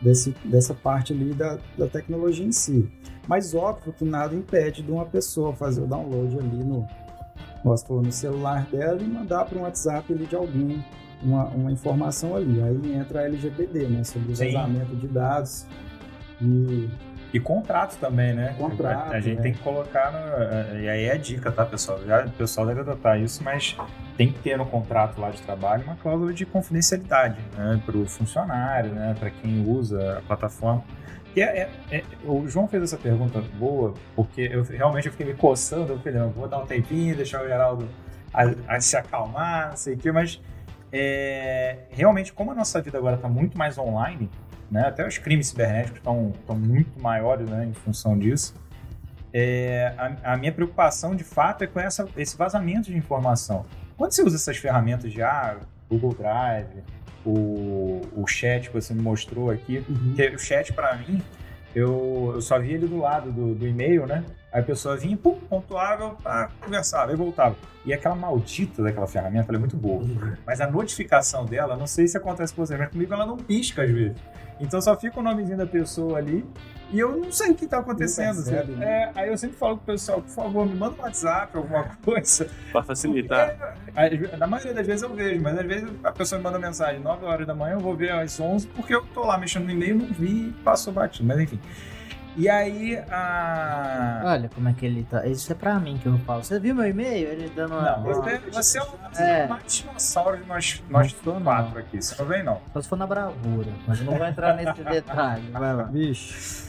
[0.00, 2.88] desse, dessa parte ali da, da tecnologia em si.
[3.26, 6.86] Mas óbvio que nada impede de uma pessoa fazer o download ali no,
[7.64, 10.84] no celular dela e mandar para um WhatsApp ali de alguém
[11.20, 12.62] uma, uma informação ali.
[12.62, 15.66] Aí entra a LGPD, né, sobre o vazamento de dados
[16.40, 16.88] e
[17.36, 18.54] E contrato também, né?
[18.56, 19.42] Contrato, A gente né?
[19.42, 20.78] tem que colocar no.
[20.80, 22.00] E aí é a dica, tá, pessoal?
[22.06, 23.76] Já, o pessoal deve adotar isso, mas
[24.16, 27.78] tem que ter no contrato lá de trabalho uma cláusula de confidencialidade, né?
[27.84, 29.14] Para o funcionário, né?
[29.18, 30.82] Para quem usa a plataforma.
[31.34, 35.26] E é, é- é- o João fez essa pergunta boa, porque eu realmente eu fiquei
[35.26, 37.86] me coçando, eu falei, não, vou dar um tempinho, deixar o Geraldo
[38.32, 40.40] a, a se acalmar, não sei o quê, mas
[40.90, 44.30] é, realmente, como a nossa vida agora está muito mais online,
[44.70, 48.54] né, até os crimes cibernéticos estão estão muito maiores né, em função disso,
[49.32, 53.66] é, a, a, minha preocupação de fato é com essa, esse vazamento de informação.
[53.96, 55.58] Quando você usa essas ferramentas de ah,
[55.90, 56.82] Google Drive,
[57.24, 60.14] o, o chat que você me mostrou aqui, uhum.
[60.14, 61.20] que o chat para mim,
[61.76, 64.24] eu, eu só via ele do lado do, do e-mail, né?
[64.50, 67.54] Aí a pessoa vinha, pum, pontuava, ah, conversava, e voltava.
[67.84, 70.02] E aquela maldita daquela ferramenta, ela é muito boa.
[70.02, 70.34] Uhum.
[70.46, 73.82] Mas a notificação dela, não sei se acontece com você, mas comigo ela não pisca
[73.82, 74.16] às vezes.
[74.58, 76.46] Então só fica o nomezinho da pessoa ali
[76.90, 78.36] e eu não sei o que está acontecendo.
[78.36, 78.86] Percebe, né?
[78.86, 82.48] é, aí eu sempre falo pro pessoal, por favor, me manda um WhatsApp, alguma coisa.
[82.72, 83.76] Para facilitar.
[83.94, 87.00] É, na maioria das vezes eu vejo, mas às vezes a pessoa me manda mensagem
[87.00, 89.70] 9 horas da manhã, eu vou ver às 11, porque eu tô lá mexendo no
[89.70, 91.26] e-mail, não vi e passou batido.
[91.26, 91.60] Mas enfim.
[92.36, 94.20] E aí a.
[94.24, 95.26] Olha como é que ele tá.
[95.26, 96.44] Isso é pra mim que eu falo.
[96.44, 97.28] Você viu meu e-mail?
[97.28, 97.96] Ele dando uma.
[97.96, 99.46] Não, você, você é um é.
[99.46, 101.40] mais dinossauro de nós, nós quatro
[101.74, 101.78] não.
[101.78, 102.02] aqui.
[102.02, 102.60] Você não vem, não.
[102.74, 103.70] Só se for na bravura.
[103.86, 105.50] Mas eu não vou entrar nesse detalhe.
[105.50, 105.84] Vai lá.
[105.84, 106.66] Bicho.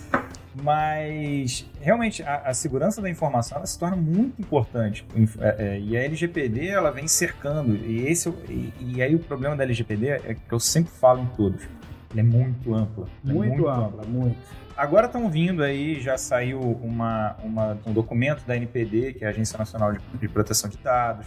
[0.64, 5.06] Mas realmente a, a, segurança da informação se torna muito importante
[5.40, 9.56] é, é, e a LGPD ela vem cercando e esse e, e, aí o problema
[9.56, 11.62] da LGPD é que eu sempre falo em todos,
[12.10, 14.38] ele é muito ampla, muito, é muito ampla, ampla, muito.
[14.78, 19.32] Agora estão vindo aí, já saiu uma, uma, um documento da NPD, que é a
[19.32, 21.26] Agência Nacional de, de Proteção de Dados.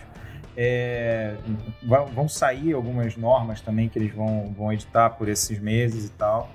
[0.56, 1.34] É,
[1.82, 6.48] vão sair algumas normas também que eles vão, vão editar por esses meses e tal.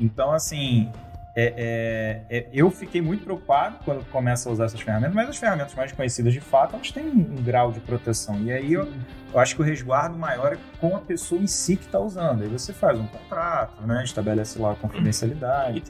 [0.00, 0.90] Então, assim,
[1.34, 5.36] é, é, é, eu fiquei muito preocupado quando começa a usar essas ferramentas, mas as
[5.36, 8.38] ferramentas mais conhecidas de fato, elas têm um, grau de proteção.
[8.42, 8.90] E aí eu,
[9.32, 12.42] eu, acho que o resguardo maior é com a pessoa em si que está usando.
[12.42, 15.82] Aí você faz um contrato, né, estabelece lá a confidencialidade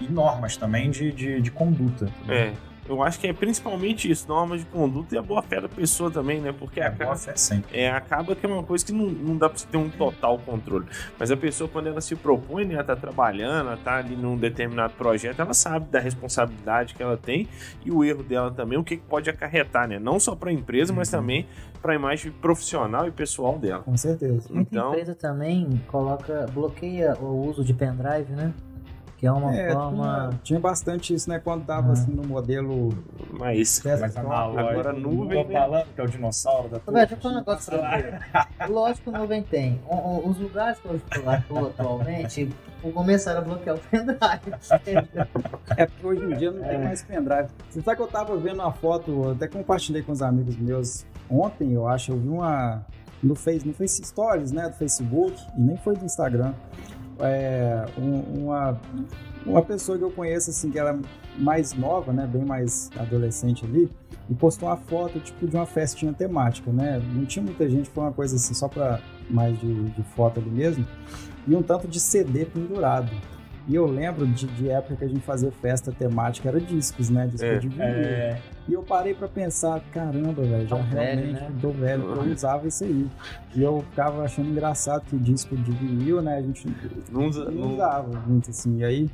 [0.00, 2.10] e normas também de, de, de conduta.
[2.28, 2.52] É.
[2.88, 6.10] Eu acho que é principalmente isso, normas de conduta e a boa fé da pessoa
[6.10, 6.54] também, né?
[6.58, 7.78] Porque é, acaba, boa fé sempre.
[7.78, 10.38] É, acaba que é uma coisa que não, não dá pra você ter um total
[10.38, 10.86] controle.
[11.18, 14.38] Mas a pessoa, quando ela se propõe, né, ela tá trabalhando, ela tá ali num
[14.38, 17.46] determinado projeto, ela sabe da responsabilidade que ela tem
[17.84, 19.98] e o erro dela também, o que, pode acarretar, né?
[19.98, 20.98] Não só para a empresa, uhum.
[20.98, 21.46] mas também
[21.82, 23.82] para a imagem profissional e pessoal dela.
[23.82, 24.48] Com certeza.
[24.50, 28.52] Muita então, empresa também coloca, bloqueia o uso de pendrive, né?
[29.18, 30.28] Que é uma é, forma.
[30.28, 31.40] Tinha, tinha, bastante isso, né?
[31.40, 31.92] Quando tava ah.
[31.92, 32.90] assim no modelo.
[33.36, 35.44] Mas, mas agora nuvem.
[35.44, 36.94] Tô falando que é o dinossauro da tua.
[36.94, 38.66] Deixa eu falar um negócio pra você.
[38.70, 39.82] Lógico que nuvem tem.
[40.24, 42.48] Os lugares que eu estou atualmente,
[42.80, 44.18] o começaram a bloquear o pendrive.
[45.76, 46.68] é porque hoje em dia não é.
[46.68, 47.48] tem mais pendrive.
[47.68, 51.72] Você sabe que eu tava vendo uma foto, até compartilhei com os amigos meus ontem,
[51.72, 52.86] eu acho, eu vi uma.
[53.20, 54.68] No Face, no Face Stories, né?
[54.68, 56.54] Do Facebook, e nem foi do Instagram
[57.20, 58.80] é, um, uma,
[59.44, 60.98] uma pessoa que eu conheço, assim, que ela é
[61.40, 63.90] mais nova, né, bem mais adolescente ali,
[64.28, 67.00] e postou uma foto, tipo, de uma festinha temática, né?
[67.14, 69.00] Não tinha muita gente, foi uma coisa assim, só para
[69.30, 70.86] mais de, de foto ali mesmo,
[71.46, 73.10] e um tanto de CD pendurado.
[73.68, 77.26] E eu lembro de, de, época que a gente fazia festa temática, era discos, né?
[77.26, 77.84] Disco é, de vinil.
[77.84, 78.40] É...
[78.66, 81.52] E eu parei para pensar, caramba, velho, já realmente velho, né?
[81.60, 82.32] tô velho, eu uhum.
[82.32, 83.06] usava isso aí.
[83.54, 86.38] E eu ficava achando engraçado que disco de vinil, né?
[86.38, 86.66] A gente
[87.10, 88.78] não, não usava muito assim.
[88.78, 89.10] E aí,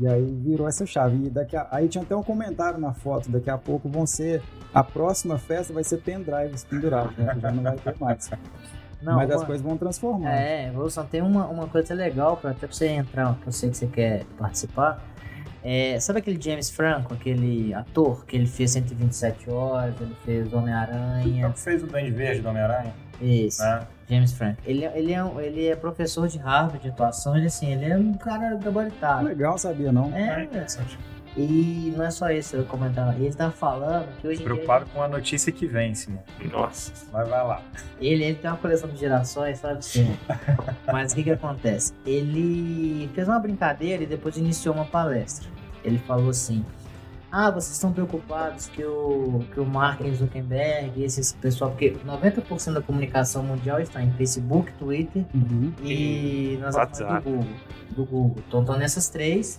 [0.00, 1.26] e aí virou essa chave.
[1.26, 4.42] E daqui a, aí tinha até um comentário na foto, daqui a pouco vão ser.
[4.72, 7.36] A próxima festa vai ser pendrives pendurados, né?
[7.40, 8.28] Já não vai ter mais.
[9.02, 9.36] Não, Mas uma...
[9.36, 10.32] as coisas vão transformar.
[10.32, 11.06] É, evolução.
[11.06, 13.86] Tem uma, uma coisa legal, pra, até pra você entrar, que eu sei que você
[13.86, 15.02] quer participar.
[15.62, 21.50] É, sabe aquele James Franco, aquele ator que ele fez 127 horas, ele fez Homem-Aranha.
[21.50, 22.92] Que fez o Duende Verde do Homem-Aranha?
[23.20, 23.62] Isso.
[23.62, 23.86] É.
[24.08, 24.60] James Franco.
[24.66, 28.12] Ele, ele, é, ele é professor de Harvard de atuação, ele assim, ele é um
[28.12, 29.24] cara gabaritado.
[29.24, 30.14] Legal, sabia não?
[30.14, 30.98] É, é interessante.
[31.36, 33.14] E não é só isso, eu comentava.
[33.16, 34.94] Ele tá falando que hoje Preocupado dia...
[34.94, 36.20] com a notícia que vem, Simon.
[36.52, 36.92] Nossa.
[37.12, 37.62] Mas vai lá.
[38.00, 40.14] Ele, ele tem uma coleção de gerações, sabe, Simon?
[40.86, 41.92] Mas o que que acontece?
[42.06, 45.48] Ele fez uma brincadeira e depois iniciou uma palestra.
[45.82, 46.64] Ele falou assim:
[47.32, 52.80] Ah, vocês estão preocupados que o, que o Mark Zuckerberg, esse pessoal, porque 90% da
[52.80, 55.72] comunicação mundial está em Facebook, Twitter uhum.
[55.82, 57.46] e nas do Google.
[57.90, 58.36] Do Google.
[58.46, 59.58] Então estão nessas três.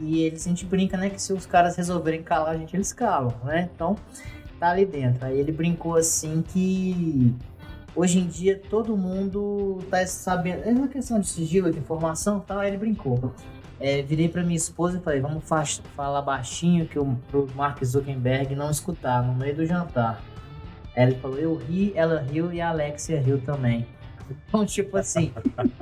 [0.00, 2.92] E eles, a gente brinca, né, que se os caras resolverem calar a gente, eles
[2.92, 3.68] calam, né?
[3.74, 3.96] Então,
[4.58, 5.26] tá ali dentro.
[5.26, 7.34] Aí ele brincou assim que
[7.94, 10.62] hoje em dia todo mundo tá sabendo.
[10.64, 12.58] É uma questão de sigilo, de informação tal.
[12.58, 13.32] Aí ele brincou.
[13.80, 15.44] É, virei para minha esposa e falei: vamos
[15.94, 20.20] falar baixinho que o pro Mark Zuckerberg não escutar no meio do jantar.
[20.96, 23.86] Ele falou: eu ri, ela riu e a Alexia riu também.
[24.48, 25.32] Então, tipo assim,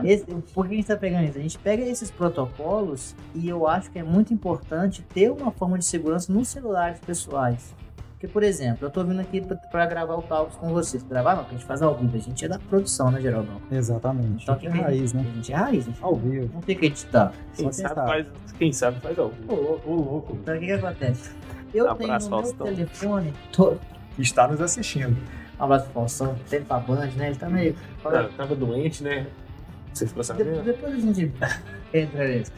[0.04, 1.38] esse, por que a gente tá pegando isso?
[1.38, 5.78] A gente pega esses protocolos e eu acho que é muito importante ter uma forma
[5.78, 7.74] de segurança nos celulares pessoais.
[8.12, 11.02] Porque, por exemplo, eu tô vindo aqui para gravar o Talks com vocês.
[11.02, 12.16] Gravar não, porque a gente faz ao vivo.
[12.16, 13.48] A gente é da produção, né, Geraldo?
[13.70, 14.42] Exatamente.
[14.42, 15.20] Então, que é raiz, né?
[15.20, 15.86] A gente é raiz.
[15.86, 15.94] Né?
[16.00, 16.50] Ao vivo.
[16.54, 17.32] Não tem que editar.
[17.54, 18.26] Quem, sabe, faz,
[18.58, 19.52] quem sabe faz ao vivo.
[19.86, 20.38] Ô, louco.
[20.40, 21.30] Então, o que que acontece?
[21.74, 23.34] Eu Abraço, tenho no meu telefone.
[23.52, 23.76] Tô...
[24.14, 25.14] Que está nos assistindo.
[25.58, 27.28] Um abraço pro Faustão, sempre pra Band, né?
[27.28, 27.74] Ele tá meio.
[28.02, 29.26] Tá- Tava doente, né?
[29.92, 30.62] Você ficou De- sabendo?
[30.62, 31.32] Depois a gente
[31.94, 32.52] entra nisso.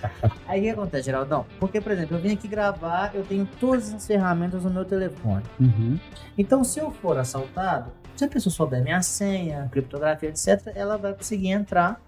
[0.49, 1.47] Aí o que acontece, Geraldão?
[1.61, 5.45] Porque, por exemplo, eu vim aqui gravar, eu tenho todas as ferramentas no meu telefone.
[5.61, 5.99] Uhum.
[6.37, 11.15] Então, se eu for assaltado, se a pessoa souber minha senha, criptografia, etc., ela vai
[11.15, 12.01] conseguir entrar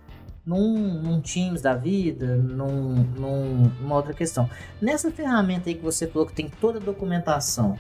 [0.44, 4.50] num, num Teams da vida, num, num- numa outra questão.
[4.82, 7.78] Nessa ferramenta aí que você falou que tem toda a documentação,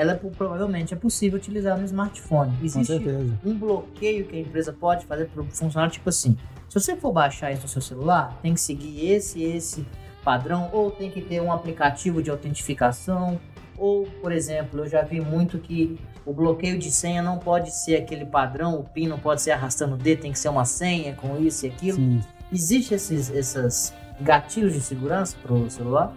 [0.00, 2.56] ela é, provavelmente é possível utilizar no smartphone.
[2.62, 3.02] Existe
[3.44, 6.38] um bloqueio que a empresa pode fazer para funcionar tipo assim.
[6.70, 9.86] Se você for baixar isso no seu celular, tem que seguir esse esse
[10.24, 13.38] padrão, ou tem que ter um aplicativo de autentificação,
[13.76, 17.96] ou, por exemplo, eu já vi muito que o bloqueio de senha não pode ser
[17.96, 21.14] aquele padrão, o PIN não pode ser arrastando o dedo, tem que ser uma senha
[21.14, 21.96] com isso e aquilo.
[21.96, 22.20] Sim.
[22.50, 26.14] Existe esses essas gatilhos de segurança pro celular?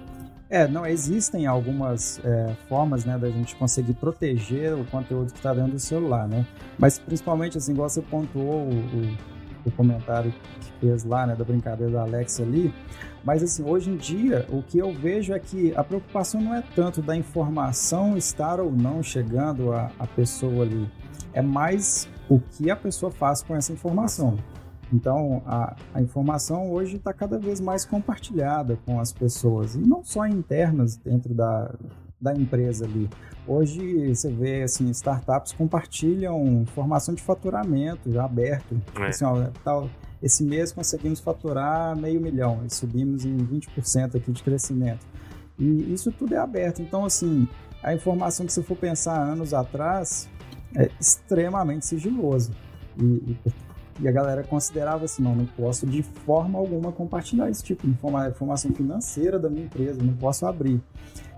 [0.54, 5.52] É, não, existem algumas é, formas, né, da gente conseguir proteger o conteúdo que está
[5.52, 6.46] dentro do celular, né?
[6.78, 9.18] Mas principalmente, assim, igual você pontuou o, o,
[9.66, 12.72] o comentário que fez lá, né, da brincadeira da Alexa ali.
[13.24, 16.64] Mas, assim, hoje em dia, o que eu vejo é que a preocupação não é
[16.76, 20.88] tanto da informação estar ou não chegando à, pessoa ali.
[21.34, 24.38] É mais o que a pessoa faz com essa informação.
[24.94, 30.04] Então, a, a informação hoje está cada vez mais compartilhada com as pessoas, e não
[30.04, 31.74] só internas dentro da,
[32.22, 33.10] da empresa ali.
[33.48, 38.80] Hoje você vê assim, startups compartilham informação de faturamento já aberto.
[38.96, 39.08] É.
[39.08, 39.90] Assim, ó, tal,
[40.22, 45.06] esse mês conseguimos faturar meio milhão e subimos em 20% aqui de crescimento.
[45.58, 46.82] E isso tudo é aberto.
[46.82, 47.48] Então, assim,
[47.82, 50.30] a informação que você for pensar anos atrás
[50.76, 52.52] é extremamente sigiloso.
[52.98, 53.38] E, e
[54.04, 57.94] e a galera considerava assim, não, não posso de forma alguma compartilhar esse tipo de
[57.94, 60.80] informa- informação financeira da minha empresa, não posso abrir.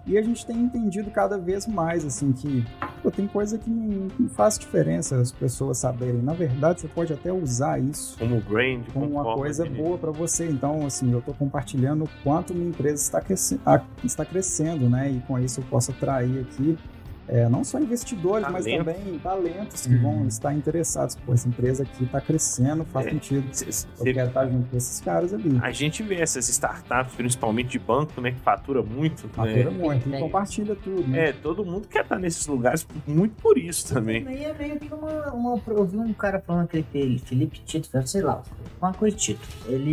[0.08, 2.63] E a gente tem entendido cada vez mais, assim, que
[3.01, 6.21] pô, tem coisa que não, não faz diferença as pessoas saberem.
[6.21, 9.97] Na verdade, você pode até usar isso Como brand, como uma forma coisa de- boa
[9.97, 10.47] para você.
[10.47, 13.60] Então, assim, eu estou compartilhando o quanto minha empresa está, cresce-
[14.04, 15.10] está crescendo, né?
[15.10, 16.78] E com isso eu posso atrair aqui
[17.27, 20.01] é, não só investidores, mas também talentos que Uhum.
[20.01, 21.15] vão estar interessados.
[21.15, 23.09] Pô, essa empresa aqui está crescendo, faz É.
[23.11, 23.47] sentido.
[23.51, 25.57] Cê- cê- Eu quero estar junto com esses caras ali.
[25.61, 29.27] A gente vê essas startups, principalmente de banco, né, que fatura muito.
[29.29, 29.71] Fatura né?
[29.71, 31.29] muito e compartilha tudo, né?
[31.29, 34.23] É, todo mundo quer estar nesses lugares muito por isso também.
[34.23, 37.89] Também é meio que uma, uma- Eu vi um cara falando aquele Felipe- Felipe Tito,
[38.07, 38.41] sei lá,
[38.81, 39.41] uma coisa Tito.
[39.67, 39.89] Ele,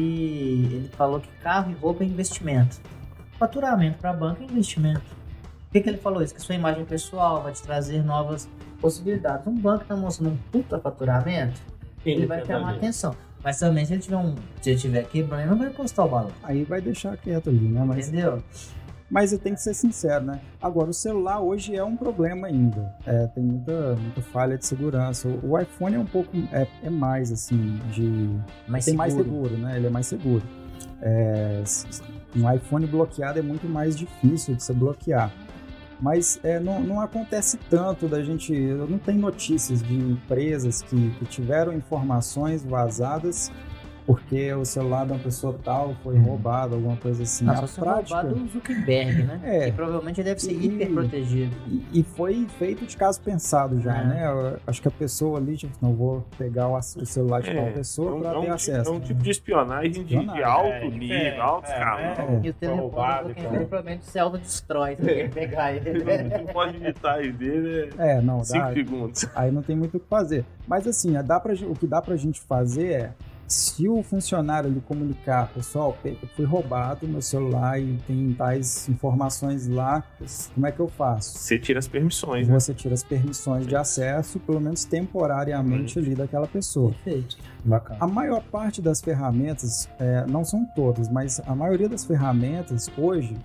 [0.72, 2.80] ele falou que carro e roupa é investimento.
[3.38, 5.02] Faturamento para banco é investimento.
[5.72, 6.34] Por que, que ele falou isso?
[6.34, 8.46] Que sua imagem pessoal vai te trazer novas
[8.78, 9.46] possibilidades.
[9.46, 11.58] Um banco tá mostrando um puta faturamento,
[12.04, 13.16] ele vai ter uma atenção.
[13.42, 14.34] Mas também se ele tiver um.
[14.60, 16.30] Se ele tiver quebrando, ele não vai postar o balão.
[16.42, 17.82] Aí vai deixar quieto ali, né?
[17.86, 18.42] Mas, Entendeu?
[19.10, 20.40] mas tem que ser sincero, né?
[20.60, 22.94] Agora, o celular hoje é um problema ainda.
[23.06, 25.26] É, tem muita, muita falha de segurança.
[25.26, 26.36] O, o iPhone é um pouco.
[26.52, 28.28] É, é mais, assim, de.
[28.68, 29.48] Mas tem mais seguro.
[29.48, 29.78] seguro, né?
[29.78, 30.42] Ele é mais seguro.
[31.00, 31.62] É,
[32.36, 35.32] um iPhone bloqueado é muito mais difícil de você bloquear.
[36.02, 38.52] Mas é, não, não acontece tanto da gente.
[38.52, 43.52] Não tenho notícias de empresas que, que tiveram informações vazadas
[44.06, 47.44] porque o celular de uma pessoa tal foi roubado, alguma coisa assim.
[47.44, 48.20] Não, A só prática.
[48.22, 49.40] roubar do Zuckerberg, né?
[49.44, 49.64] É.
[49.66, 51.56] Que provavelmente ele deve ser E- hiper protegido.
[51.68, 54.04] E, e foi feito de caso pensado já, É.
[54.04, 54.26] né?
[54.26, 57.54] Eu acho que a pessoa ali, tipo, não vou pegar o, o celular de É,
[57.54, 58.88] tal É pessoa um, para é ter um tipo- acesso.
[58.88, 59.04] é um né?
[59.06, 62.02] tipo de espionagem de, de alto É, nível, alto é, escalão.
[62.02, 62.40] é.
[62.42, 63.56] E o telefone roubado, do quem então.
[63.58, 66.02] provavelmente se autodestrói se alguém pegar ele.
[66.02, 69.26] Não pode digitar aí dele É, não, é 5 dá, segundos.
[69.34, 70.44] aí não tem muito o que fazer.
[70.66, 73.10] Mas assim, é, dá pra, o que dá pra gente fazer é,
[73.46, 75.96] se o funcionário ele comunicar, pessoal,
[76.34, 80.02] fui roubado meu celular e tem tais informações lá,
[80.54, 81.38] como é que eu faço?
[81.38, 82.58] Você tira as permissões, né?
[82.58, 86.92] Você tira as permissões de acesso, pelo menos temporariamente ali daquela pessoa.
[87.04, 87.36] Perfeito.
[87.64, 87.98] Bacana.
[88.00, 93.36] A maior parte das ferramentas, é, não são todas, mas a maioria das ferramentas hoje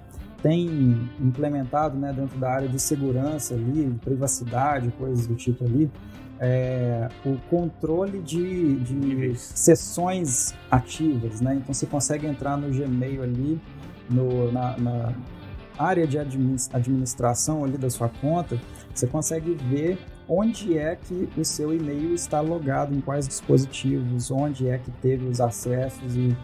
[0.41, 5.91] tem implementado né, dentro da área de segurança ali, de privacidade, coisas do tipo ali,
[6.39, 9.39] é, o controle de, de Níveis.
[9.55, 11.55] sessões ativas, né?
[11.55, 13.59] Então você consegue entrar no Gmail ali,
[14.09, 15.13] no- na, na
[15.77, 18.59] área de admin- administração ali da sua conta,
[18.93, 19.97] você consegue ver
[20.27, 25.25] onde é que o seu e-mail está logado, em quais dispositivos, onde é que teve
[25.27, 26.35] os acessos e,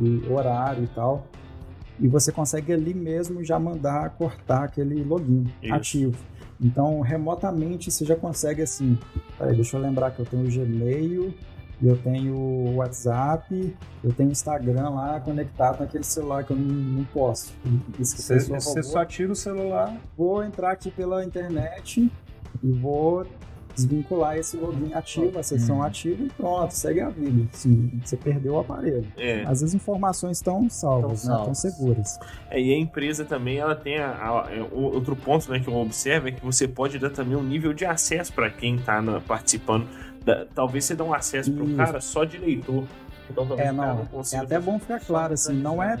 [0.00, 1.26] e horário e tal.
[2.00, 5.74] E você consegue ali mesmo já mandar cortar aquele login Isso.
[5.74, 6.18] ativo.
[6.60, 8.98] Então, remotamente, você já consegue assim.
[9.36, 11.32] Peraí, deixa eu lembrar que eu tenho o Gmail,
[11.80, 16.74] eu tenho o WhatsApp, eu tenho o Instagram lá conectado naquele celular que eu não,
[16.74, 17.54] não posso.
[17.98, 19.96] Você, você só tira o celular.
[20.16, 22.10] Vou entrar aqui pela internet
[22.62, 23.24] e vou
[23.78, 25.82] desvincular esse login ativo, a sessão hum.
[25.82, 27.48] ativa e pronto, segue a vida.
[27.52, 29.06] Sim, você perdeu o aparelho.
[29.16, 29.44] É.
[29.46, 31.54] As informações estão salvas, estão né?
[31.54, 32.18] seguras.
[32.50, 35.68] É, e a empresa também ela tem a, a, a, é, outro ponto né, que
[35.68, 39.02] eu observo é que você pode dar também um nível de acesso para quem está
[39.26, 39.86] participando.
[40.24, 42.84] Da, talvez você dê um acesso para o cara só de leitor.
[43.30, 45.98] Então, é, não, é até bom ficar claro assim, não é,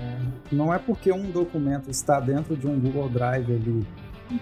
[0.50, 3.86] não é porque um documento está dentro de um Google Drive ali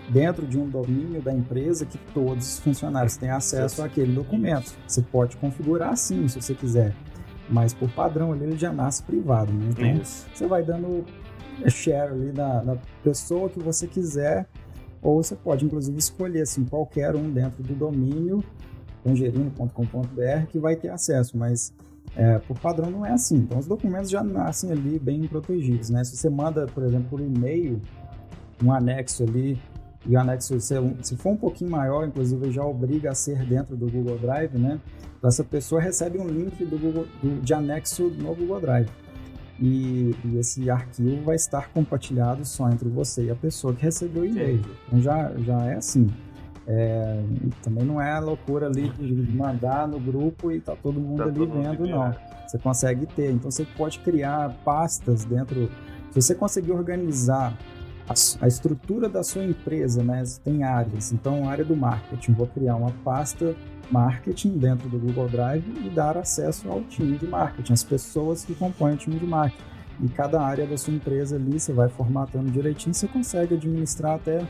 [0.09, 4.75] dentro de um domínio da empresa que todos os funcionários têm acesso àquele documento.
[4.87, 6.95] Você pode configurar sim, se você quiser,
[7.49, 9.69] mas por padrão ele já nasce privado, né?
[9.71, 10.27] Então Isso.
[10.33, 11.05] você vai dando
[11.69, 14.47] share ali na, na pessoa que você quiser,
[15.01, 18.43] ou você pode inclusive escolher assim, qualquer um dentro do domínio
[19.05, 21.73] tangerino.com.br que vai ter acesso, mas
[22.17, 23.37] é, por padrão não é assim.
[23.37, 26.03] Então os documentos já nascem ali bem protegidos, né?
[26.03, 27.81] Se você manda, por exemplo, por e-mail
[28.63, 29.61] um anexo ali
[30.09, 33.91] e o anexo, se for um pouquinho maior, inclusive já obriga a ser dentro do
[33.91, 34.81] Google Drive, né?
[35.19, 38.89] Então essa pessoa recebe um link do Google, do, de anexo no Google Drive.
[39.59, 44.23] E, e, esse arquivo vai estar compartilhado só entre você e a pessoa que recebeu
[44.23, 44.61] o e-mail.
[44.87, 46.09] Então já, já é assim.
[46.69, 47.23] É,
[47.63, 51.25] também não é a loucura ali de mandar no grupo e tá todo mundo tá
[51.25, 52.15] ali todo vendo, não.
[52.47, 53.33] Você consegue ter.
[53.33, 55.71] Então você pode criar pastas dentro.
[56.11, 57.57] Se você conseguir organizar
[58.09, 60.23] a, a, estrutura da sua empresa, né?
[60.45, 61.13] Tem áreas.
[61.13, 63.55] Então, área do marketing, vou criar uma pasta
[63.91, 68.55] marketing dentro do Google Drive e dar acesso ao time de marketing, as pessoas que
[68.55, 69.63] compõem o time de marketing.
[70.03, 74.47] E cada área da sua empresa ali, você vai formatando direitinho, você consegue administrar até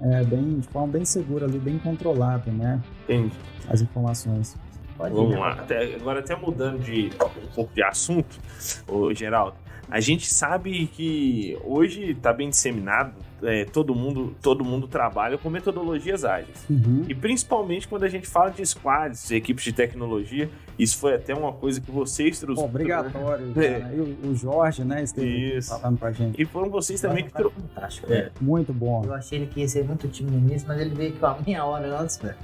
[0.00, 2.82] é, bem, de forma bem segura ali, bem controlada, né?
[3.04, 3.34] Entendi.
[3.68, 4.56] As informações.
[4.96, 5.52] Pode Vamos ir, lá.
[5.52, 7.10] Até, agora até mudando de
[7.42, 8.38] um pouco de assunto,
[8.86, 9.56] o Geraldo,
[9.90, 15.50] a gente sabe que hoje está bem disseminado, é, todo, mundo, todo mundo trabalha com
[15.50, 16.64] metodologias ágeis.
[16.68, 17.04] Uhum.
[17.08, 21.52] E principalmente quando a gente fala de squads, equipes de tecnologia, isso foi até uma
[21.52, 22.68] coisa que vocês trouxeram.
[22.68, 23.46] Obrigatório.
[23.54, 23.64] Né?
[23.66, 24.26] É.
[24.26, 25.78] O, o, Jorge, né, esteve isso.
[25.78, 26.40] falando pra gente.
[26.40, 27.68] E foram vocês também que trouxeram.
[27.68, 28.30] Fantástico, é.
[28.40, 29.02] Muito bom.
[29.04, 32.00] Eu achei que ia ser muito tímido nisso, mas ele veio aqui uma meia hora
[32.00, 32.36] antes, velho.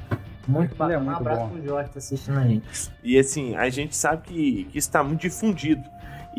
[0.46, 0.94] Muito bacana.
[0.94, 1.48] É muito um abraço bom.
[1.48, 2.90] pro Jorge que tá assistindo a gente.
[3.02, 5.82] E assim, a gente sabe que, que isso está muito difundido.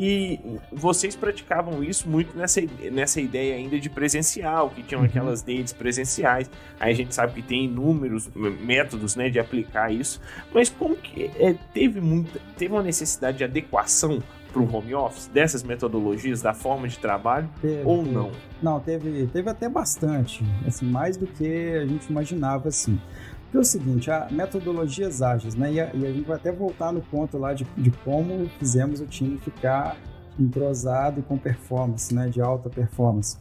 [0.03, 0.39] E
[0.71, 2.59] vocês praticavam isso muito nessa,
[2.91, 5.07] nessa ideia ainda de presencial, que tinham uhum.
[5.07, 6.49] aquelas dates presenciais.
[6.79, 10.19] Aí a gente sabe que tem inúmeros métodos né, de aplicar isso.
[10.51, 15.27] Mas como que é, teve, muita, teve uma necessidade de adequação para o home office,
[15.27, 18.31] dessas metodologias, da forma de trabalho, teve, ou não?
[18.61, 22.99] Não, teve, teve até bastante, assim, mais do que a gente imaginava, assim.
[23.51, 25.73] Porque é o seguinte, a metodologias ágeis, né?
[25.73, 29.01] E a, e a, gente vai até voltar no ponto lá de, de como fizemos
[29.01, 29.97] o time ficar
[30.39, 32.29] entrosado com performance, né?
[32.29, 33.37] De alta performance.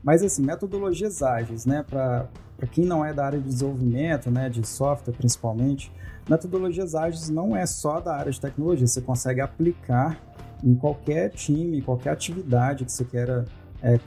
[0.00, 1.82] Mas assim, metodologias ágeis, né?
[1.82, 2.28] Para
[2.70, 4.48] quem não é da área de desenvolvimento, né?
[4.48, 5.92] De software principalmente,
[6.30, 8.86] metodologias ágeis não é só da área de tecnologia.
[8.86, 10.16] Você consegue aplicar
[10.62, 13.44] em qualquer time, qualquer atividade que você queira
[13.82, 13.98] é,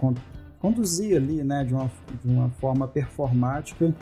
[0.61, 1.65] conduzir ali, né?
[1.65, 1.91] De uma,
[2.23, 3.93] de uma forma performática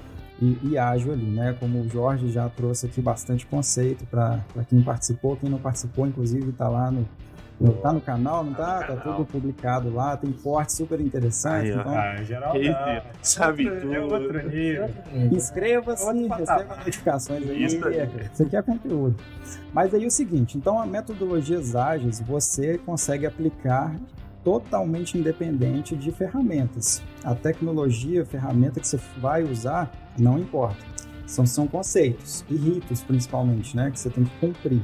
[0.41, 1.55] e, e, ágil ali, né?
[1.59, 6.49] Como o Jorge já trouxe aqui bastante conceito para quem participou, quem não participou, inclusive
[6.49, 7.07] está lá no,
[7.59, 8.79] no, tá no canal, não tá?
[8.79, 11.69] Tá, tá tudo publicado lá, tem porte super interessante.
[11.69, 13.03] então, ah, geral, tá.
[13.21, 13.93] sabe outro, tudo.
[13.93, 14.89] É outro nível.
[15.31, 17.63] Inscreva-se, receba notificações aí.
[17.65, 17.77] Isso,
[18.31, 19.15] isso aqui é conteúdo.
[19.73, 23.93] Mas aí o seguinte, então a metodologias ágeis você consegue aplicar
[24.43, 27.01] totalmente independente de ferramentas.
[27.23, 30.83] A tecnologia, a ferramenta que você vai usar, não importa.
[31.25, 34.83] São, são conceitos e ritos, principalmente, né, que você tem que cumprir.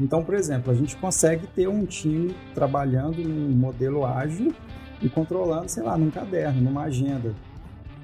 [0.00, 4.54] Então, por exemplo, a gente consegue ter um time trabalhando num modelo ágil
[5.02, 7.34] e controlando, sei lá, num caderno, numa agenda,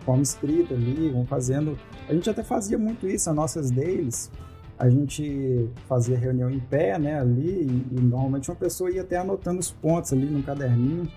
[0.04, 1.78] forma escrita ali, vão fazendo.
[2.08, 4.30] A gente até fazia muito isso, as nossas dailies,
[4.78, 9.16] a gente fazia reunião em pé, né, ali, e, e, normalmente uma pessoa ia até
[9.16, 11.08] anotando os pontos ali no caderninho,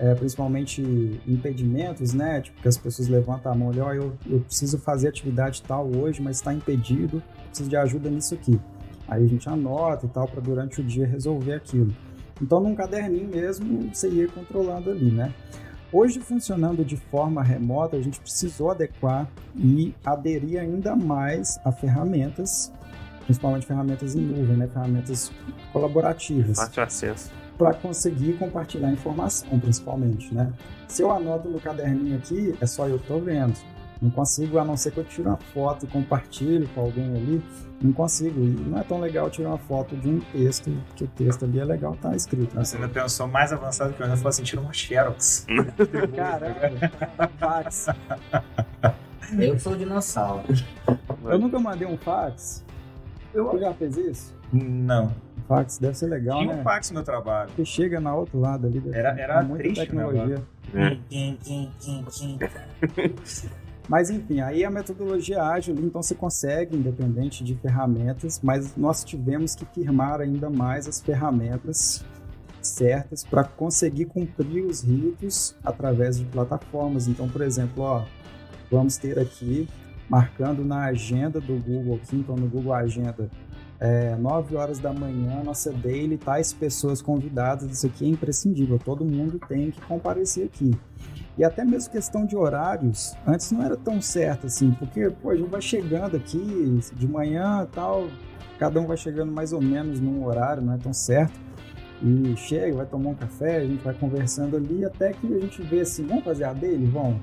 [0.00, 0.82] é, principalmente
[1.26, 5.08] impedimentos, né, tipo que as pessoas levantam a mão ali, ó, eu, eu preciso fazer
[5.08, 8.58] atividade tal hoje, mas está impedido, preciso de ajuda nisso aqui.
[9.06, 11.94] Aí a gente anota e tal, para durante o dia resolver aquilo.
[12.40, 15.34] Então, num caderninho mesmo, você ia controlando ali, né?
[15.92, 22.72] Hoje, funcionando de forma remota, a gente precisou adequar e aderir ainda mais a ferramentas
[23.30, 24.66] principalmente ferramentas em nuvem, né?
[24.66, 25.30] ferramentas
[25.72, 26.58] colaborativas.
[26.58, 27.30] Fácil acesso.
[27.60, 30.34] Para conseguir compartilhar informação, principalmente.
[30.34, 30.50] Né?
[30.88, 33.52] Se eu anoto no caderninho aqui, é só eu estou vendo.
[34.00, 37.42] Não consigo, a não ser que eu tire uma foto e compartilhe com alguém ali,
[37.82, 38.40] não consigo.
[38.40, 41.60] E não é tão legal tirar uma foto de um texto, porque o texto ali
[41.60, 42.56] é legal, tá escrito.
[42.56, 42.64] Né?
[42.64, 45.46] Você ainda pensou mais avançado que eu ainda falou assim, tira uma Xerox.
[46.16, 47.88] Caramba, fax.
[49.38, 50.44] Eu sou dinossauro.
[51.26, 52.64] Eu nunca mandei um fax.
[53.34, 54.34] Eu já fez isso?
[54.50, 55.14] Não.
[55.50, 56.60] Fax deve ser legal, Tinha né?
[56.60, 57.48] um fax no meu trabalho.
[57.48, 58.80] Porque chega na outro lado ali.
[58.92, 60.40] Era, era muita triste, tecnologia.
[60.72, 60.96] É.
[63.88, 69.56] Mas enfim, aí a metodologia ágil, então você consegue, independente de ferramentas, mas nós tivemos
[69.56, 72.04] que firmar ainda mais as ferramentas
[72.62, 77.08] certas para conseguir cumprir os ritos através de plataformas.
[77.08, 78.04] Então, por exemplo, ó,
[78.70, 79.68] vamos ter aqui
[80.08, 83.28] marcando na agenda do Google, aqui, então no Google Agenda,
[83.80, 89.04] é, 9 horas da manhã, nossa daily, tais pessoas convidadas, isso aqui é imprescindível, todo
[89.04, 90.78] mundo tem que comparecer aqui.
[91.38, 95.36] E até mesmo questão de horários, antes não era tão certo assim, porque pô, a
[95.36, 98.08] gente vai chegando aqui de manhã tal,
[98.58, 101.40] cada um vai chegando mais ou menos num horário, não é tão certo.
[102.02, 105.62] E chega, vai tomar um café, a gente vai conversando ali, até que a gente
[105.62, 106.86] vê assim, vamos fazer a dele?
[106.86, 107.20] Vamos.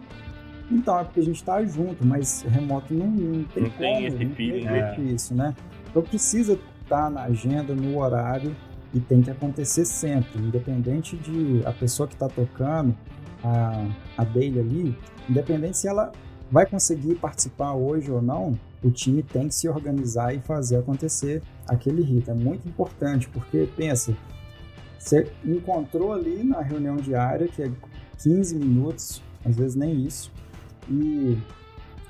[0.69, 4.05] Então, é porque a gente está junto, mas remoto não, não tem Não como, tem
[4.05, 4.95] esse não feeling, tem né?
[4.99, 5.55] isso, né?
[5.97, 8.55] Então precisa estar na agenda, no horário,
[8.93, 12.95] e tem que acontecer sempre, independente de a pessoa que está tocando
[13.43, 16.11] a, daily ali, independente se ela
[16.51, 21.41] vai conseguir participar hoje ou não, o time tem que se organizar e fazer acontecer
[21.67, 22.29] aquele rito.
[22.29, 24.15] É muito importante, porque pensa,
[24.99, 27.71] você encontrou ali na reunião diária, que é
[28.21, 30.31] 15 minutos, às vezes nem isso,
[30.87, 31.39] e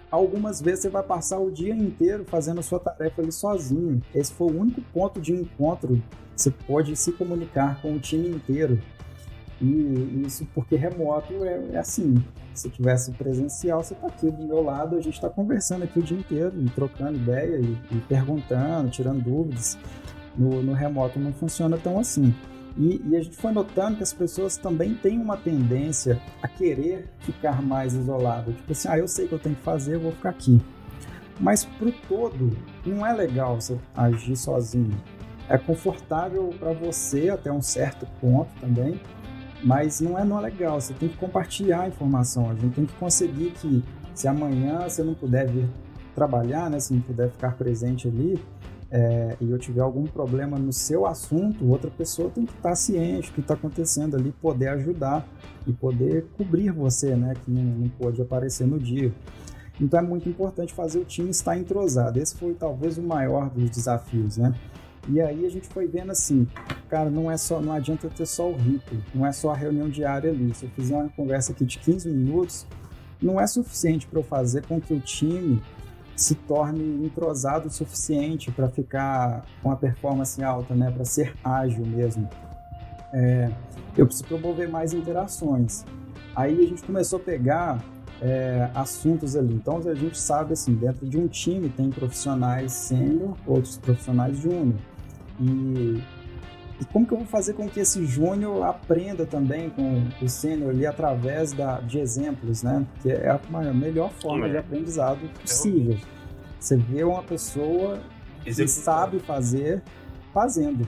[0.09, 4.01] algumas vezes você vai passar o dia inteiro fazendo a sua tarefa ali sozinho.
[4.13, 6.01] Esse foi o único ponto de encontro
[6.37, 8.79] você pode se comunicar com o time inteiro.
[9.59, 12.23] E isso porque remoto é, é assim.
[12.53, 16.03] Se tivesse presencial, você está aqui do meu lado, a gente está conversando aqui o
[16.03, 19.77] dia inteiro, trocando ideia e, e perguntando, tirando dúvidas.
[20.37, 22.33] No, no remoto não funciona tão assim.
[22.77, 27.09] E, e, a gente foi notando que as pessoas também têm uma tendência a querer
[27.19, 28.53] ficar mais isolado.
[28.53, 30.61] Tipo assim, ah, eu sei que eu tenho que fazer, eu vou ficar aqui.
[31.39, 32.55] Mas pro todo,
[32.85, 34.95] não é legal você agir sozinho.
[35.49, 38.99] É confortável para você até um certo ponto também,
[39.63, 40.79] mas não é, não é legal.
[40.79, 42.49] Você tem que compartilhar a informação.
[42.49, 45.67] A gente tem que conseguir que, se amanhã você não puder vir
[46.13, 48.39] trabalhar, né, se não puder ficar presente ali,
[48.89, 53.29] é, e eu tiver algum problema no seu assunto, outra pessoa tem que estar ciente
[53.29, 55.27] do que está acontecendo ali, poder ajudar
[55.65, 59.13] e poder cobrir você, né, que não, não pôde aparecer no dia.
[59.79, 62.17] Então é muito importante fazer o time estar entrosado.
[62.17, 64.55] Esse foi talvez o maior dos desafios, né?
[65.09, 66.47] E aí a gente foi vendo assim,
[66.89, 69.87] cara, não é só, não adianta ter só o rito, não é só a reunião
[69.87, 70.53] diária ali.
[70.53, 72.65] Se eu fizer uma conversa aqui de 15 minutos,
[73.21, 75.61] não é suficiente para eu fazer com que o time
[76.17, 81.85] se torne entrosado o suficiente para ficar com a performance alta, né, para ser ágil
[81.85, 82.27] mesmo.
[83.13, 83.51] É,
[83.95, 85.85] eu preciso promover mais interações.
[86.35, 87.83] Aí a gente começou a pegar
[88.21, 89.53] é, assuntos ali.
[89.53, 94.79] Então a gente sabe assim, dentro de um time tem profissionais sênior, outros profissionais júnior.
[95.39, 96.01] E,
[96.79, 100.69] e como que eu vou fazer com que esse júnior aprenda também com o sênior
[100.69, 102.85] ali através da, de exemplos, né?
[103.01, 105.97] Que é a maior, melhor forma de aprendizado possível.
[106.59, 107.99] Você vê uma pessoa
[108.43, 109.81] que sabe fazer
[110.33, 110.87] fazendo.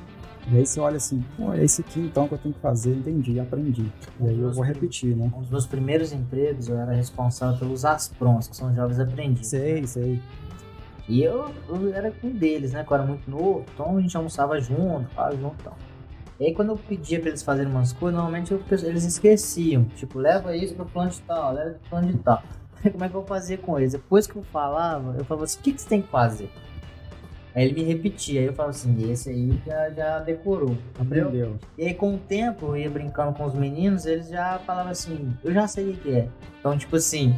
[0.51, 2.95] E aí você olha assim, pô, é esse aqui então que eu tenho que fazer,
[2.95, 3.91] entendi, aprendi.
[4.19, 5.31] E aí eu vou repetir, né?
[5.35, 9.47] Um dos meus primeiros empregos eu era responsável pelos Asprons, que são jovens aprendizes.
[9.47, 10.21] Sei, sei.
[11.09, 12.83] E eu, eu era um deles, né?
[12.83, 15.77] Que eu era muito novo, então a gente almoçava junto, falava junto e tal.
[16.39, 19.85] E aí quando eu pedia pra eles fazerem umas coisas, normalmente eu, eles esqueciam.
[19.95, 22.43] Tipo, leva isso pro plano de tal, leva pro plano de tal.
[22.91, 23.93] Como é que eu fazia com eles?
[23.93, 26.49] Depois que eu falava, eu falava assim, o que, que você tem que fazer?
[27.55, 31.27] Aí ele me repetia, aí eu falava assim, esse aí já, já decorou, entendeu?
[31.27, 31.59] Aprendeu.
[31.75, 35.33] E aí com o tempo, eu ia brincando com os meninos, eles já falavam assim,
[35.43, 36.29] eu já sei o que é.
[36.59, 37.35] Então, tipo assim,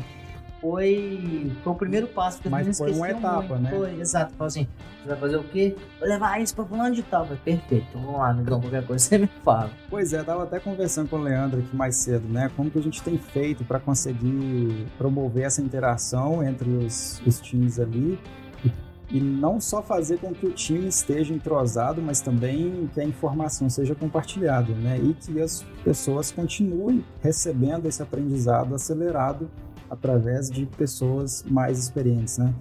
[0.61, 3.63] foi, foi o primeiro passo, porque Mas os foi uma etapa, muito.
[3.63, 3.71] né?
[3.71, 4.31] Foi, exato.
[4.35, 4.67] Falou assim,
[5.01, 5.75] você vai fazer o quê?
[5.99, 7.21] Vou levar isso pra fulano de tal.
[7.21, 9.71] Eu falei, perfeito, então vamos lá, amigão, qualquer coisa você me fala.
[9.89, 12.51] Pois é, tava até conversando com o Leandro aqui mais cedo, né?
[12.55, 17.79] Como que a gente tem feito para conseguir promover essa interação entre os, os times
[17.79, 18.19] ali
[18.63, 18.71] e,
[19.17, 23.67] e não só fazer com que o time esteja entrosado, mas também que a informação
[23.67, 24.99] seja compartilhada, né?
[24.99, 29.49] E que as pessoas continuem recebendo esse aprendizado acelerado
[29.91, 32.53] através de pessoas mais experientes, né?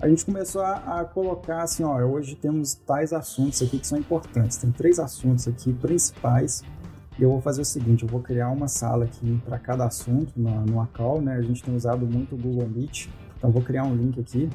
[0.00, 3.98] A gente começou a, a, colocar assim, ó, hoje temos tais assuntos aqui que são
[3.98, 4.56] importantes.
[4.56, 6.62] Tem três assuntos aqui principais
[7.18, 10.32] E eu vou fazer o seguinte, eu vou criar uma sala aqui para cada assunto
[10.36, 11.34] no, no call, né?
[11.34, 14.48] A gente tem usado muito o Google Meet, então vou criar um link aqui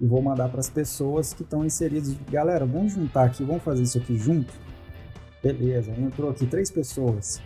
[0.00, 2.14] e vou mandar para as pessoas que estão inseridas.
[2.30, 4.54] Galera, vamos juntar aqui, vamos fazer isso aqui junto?
[5.42, 7.42] Beleza, entrou aqui três pessoas.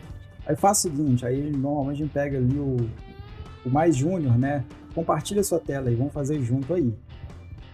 [0.47, 2.77] Aí faz o seguinte, aí normalmente a gente pega ali o,
[3.65, 4.65] o mais júnior, né?
[4.95, 6.95] Compartilha sua tela aí, vamos fazer junto aí.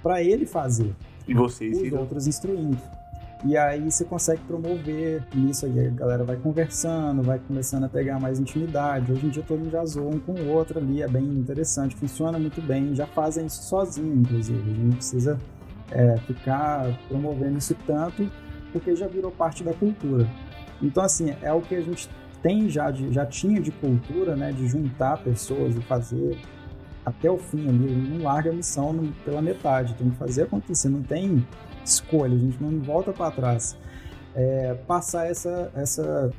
[0.03, 0.95] Para ele fazer.
[1.27, 2.79] E vocês Os outros instruindo.
[3.45, 8.19] E aí você consegue promover nisso aí, a galera vai conversando, vai começando a pegar
[8.19, 9.13] mais intimidade.
[9.13, 11.95] Hoje em dia todo mundo já zoa um com o outro ali, é bem interessante,
[11.95, 14.59] funciona muito bem, já fazem isso sozinho, inclusive.
[14.59, 15.39] A gente não precisa
[15.91, 18.29] é, ficar promovendo isso tanto,
[18.73, 20.27] porque já virou parte da cultura.
[20.83, 22.09] Então, assim, é o que a gente
[22.43, 26.39] tem já, de, já tinha de cultura, né, de juntar pessoas e fazer
[27.05, 31.03] até o fim ali, não larga a missão pela metade, tem que fazer acontecer, não
[31.03, 31.47] tem
[31.85, 33.77] escolha, a gente não volta para trás.
[34.35, 36.31] É, passar essa, essa,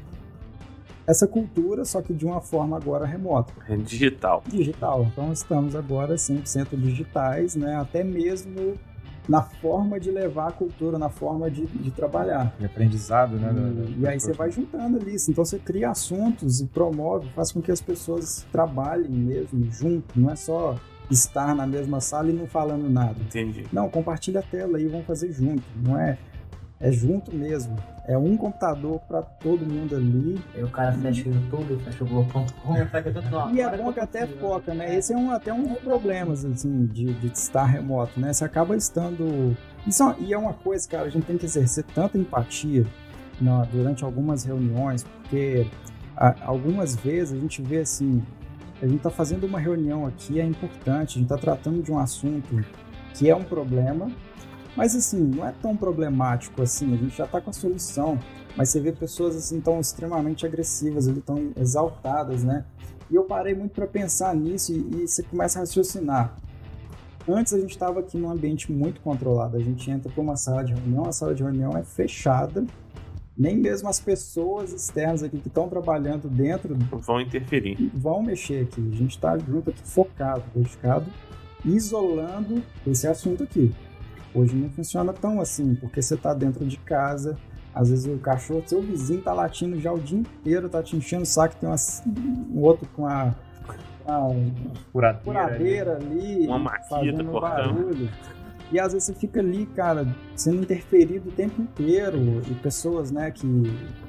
[1.08, 3.54] essa cultura, só que de uma forma agora remota.
[3.78, 4.44] Digital.
[4.46, 5.04] Digital.
[5.04, 7.76] Então estamos agora 100% digitais, né?
[7.78, 8.78] até mesmo
[9.28, 12.56] na forma de levar a cultura, na forma de, de trabalhar.
[12.58, 13.54] De aprendizado, né?
[13.98, 15.16] E, e aí você vai juntando ali.
[15.30, 20.30] Então você cria assuntos e promove, faz com que as pessoas trabalhem mesmo junto, não
[20.30, 20.78] é só
[21.10, 23.20] estar na mesma sala e não falando nada.
[23.22, 23.66] Entendi.
[23.72, 25.64] Não, compartilha a tela aí, vamos fazer junto.
[25.76, 26.18] Não é
[26.80, 27.76] é junto mesmo.
[28.06, 30.42] É um computador para todo mundo ali.
[30.56, 32.78] Aí o cara fecha o YouTube, fecha o Google.com,
[33.54, 34.96] E é bom que até foca, né?
[34.96, 38.32] Esse é um, até um dos problemas, assim, de, de estar remoto, né?
[38.32, 39.58] Você acaba estando...
[39.86, 42.86] Isso, é e é uma coisa, cara, a gente tem que exercer tanta empatia
[43.42, 45.68] na, durante algumas reuniões, porque
[46.16, 48.24] a, algumas vezes a gente vê, assim,
[48.82, 52.00] a gente está fazendo uma reunião aqui, é importante, a gente está tratando de um
[52.00, 52.64] assunto
[53.14, 54.12] que é um problema,
[54.78, 58.20] mas assim, não é tão problemático assim, a gente já está com a solução,
[58.56, 62.64] mas você vê pessoas assim tão extremamente agressivas, ali tão exaltadas, né?
[63.10, 66.38] E eu parei muito para pensar nisso e, e, você começa a raciocinar.
[67.28, 70.64] Antes a gente estava aqui num ambiente muito controlado, a gente entra para uma sala
[70.64, 72.64] de reunião, a sala de reunião é fechada,
[73.36, 77.92] nem mesmo as pessoas externas aqui que estão trabalhando dentro vão interferir.
[77.96, 78.92] Vão mexer aqui.
[78.94, 81.12] A gente está junto aqui, focado, dedicado,
[81.66, 83.74] isolando esse assunto aqui.
[84.34, 87.38] Hoje não funciona tão assim, porque você está dentro de casa,
[87.74, 91.24] às vezes o cachorro, seu vizinho tá latindo já o dia inteiro, tá te enchendo
[91.24, 91.76] o saco, tem uma,
[92.52, 93.34] um outro com a,
[94.08, 94.28] a
[94.92, 98.10] furadeira, furadeira ali, ali uma maquita cortando barulho.
[98.72, 100.06] E às vezes você fica ali, cara,
[100.36, 102.18] sendo interferido o tempo inteiro.
[102.50, 103.48] E pessoas, né, que,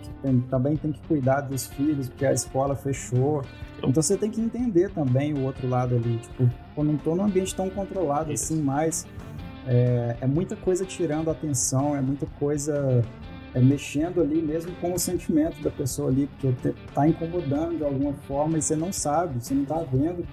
[0.02, 3.42] que tem, também tem que cuidar dos filhos, porque a escola fechou.
[3.78, 6.18] Então você tem que entender também o outro lado ali.
[6.18, 8.52] Tipo, eu não tô num ambiente tão controlado Isso.
[8.52, 9.06] assim, mas
[9.68, 13.04] é, é, muita coisa tirando a atenção, é muita coisa
[13.54, 18.14] é, mexendo ali mesmo com o sentimento da pessoa ali, porque tá incomodando de alguma
[18.14, 20.26] forma e você não sabe, você não tá vendo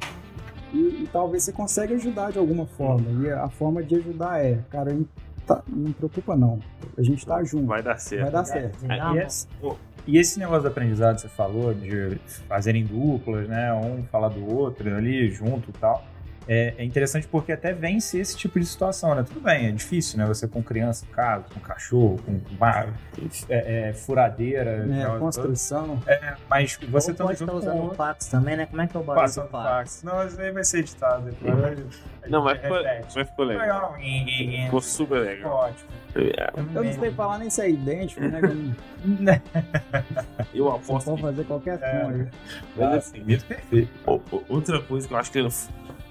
[0.73, 3.05] e, e, talvez você consiga ajudar de alguma forma.
[3.23, 4.97] E a forma de ajudar é, cara,
[5.45, 6.59] tá, não preocupa não.
[6.97, 7.67] A gente tá junto.
[7.67, 8.23] Vai dar certo.
[8.23, 8.85] Vai dar certo.
[8.89, 9.47] É, e, esse,
[10.07, 12.17] e, esse, negócio do aprendizado que você falou, de
[12.47, 13.73] fazerem duplas, né?
[13.73, 16.03] Um falar do outro ali junto e tal
[16.47, 19.23] é, é, interessante porque até vence esse tipo de situação, né?
[19.23, 20.25] Tudo bem, é difícil, né?
[20.25, 22.93] Você com criança, casa, com cachorro, com bar,
[23.49, 26.01] é, é, furadeira, é, construção.
[26.05, 28.65] É, mas você tá junto com usando o fax também, né?
[28.65, 29.69] Como é que é o barulho Passando do fax?
[29.69, 30.03] fax?
[30.03, 32.03] Não, isso aí vai ser editado depois.
[32.27, 33.95] Não, mas ficou, mas ficou legal.
[34.65, 35.35] Ficou super legal.
[35.35, 36.05] Ficou ótimo.
[36.73, 39.41] Eu não sei falar nem se é idêntico, né?
[40.53, 40.93] eu aposto.
[40.93, 42.27] Você pode fazer qualquer som é.
[42.77, 43.89] Mas assim, perfeito.
[44.47, 45.39] Outra coisa que eu acho que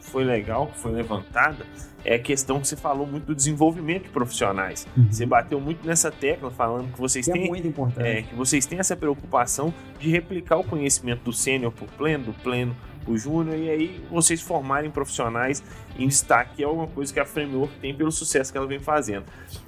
[0.04, 1.66] foi legal, que foi levantada,
[2.04, 4.86] é a questão que você falou muito do desenvolvimento de profissionais.
[4.96, 5.10] Uhum.
[5.10, 8.06] Você bateu muito nessa tecla falando que vocês que é têm é muito importante.
[8.06, 12.24] É, que vocês têm essa preocupação de replicar o conhecimento do sênior para o pleno,
[12.24, 12.76] do pleno
[13.06, 15.62] o júnior e aí vocês formarem profissionais
[15.98, 18.80] em destaque, que é alguma coisa que a Framework tem pelo sucesso que ela vem
[18.80, 19.24] fazendo.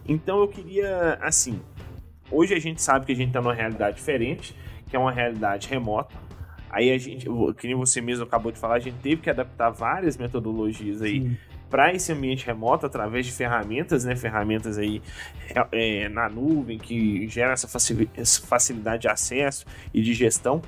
[0.08, 1.60] Então eu queria, assim,
[2.30, 4.56] hoje a gente sabe que a gente está numa realidade diferente,
[4.88, 6.14] que é uma realidade remota,
[6.76, 9.70] Aí a gente, que nem você mesmo acabou de falar, a gente teve que adaptar
[9.70, 11.34] várias metodologias aí
[11.70, 14.14] para esse ambiente remoto através de ferramentas, né?
[14.14, 15.00] Ferramentas aí
[15.72, 19.64] é, é na nuvem que gera essa facilidade de acesso
[19.94, 20.60] e de gestão.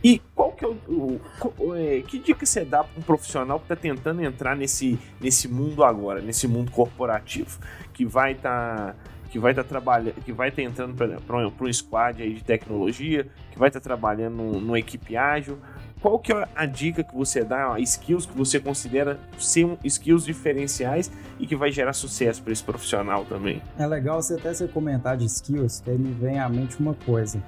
[0.00, 1.20] E qual que é o, o,
[1.58, 5.48] o é, que dica você dá para um profissional que está tentando entrar nesse, nesse
[5.48, 7.58] mundo agora, nesse mundo corporativo,
[7.92, 8.96] que vai estar tá
[9.30, 12.44] que vai estar tá trabalhando, que vai estar tá entrando para um squad aí de
[12.44, 15.58] tecnologia, que vai estar tá trabalhando numa equipe ágil.
[16.00, 21.10] Qual que é a dica que você dá, skills que você considera ser skills diferenciais
[21.40, 23.60] e que vai gerar sucesso para esse profissional também?
[23.76, 26.94] É legal você até você comentar de skills, que aí me vem à mente uma
[26.94, 27.42] coisa.